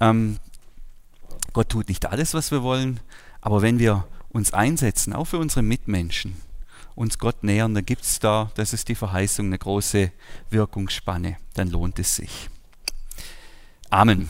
[0.00, 0.38] Ähm,
[1.52, 3.00] Gott tut nicht alles, was wir wollen,
[3.40, 6.36] aber wenn wir uns einsetzen, auch für unsere Mitmenschen,
[6.94, 10.12] uns Gott nähern, dann gibt es da, das ist die Verheißung, eine große
[10.50, 12.48] Wirkungsspanne, dann lohnt es sich.
[13.90, 14.28] Amen.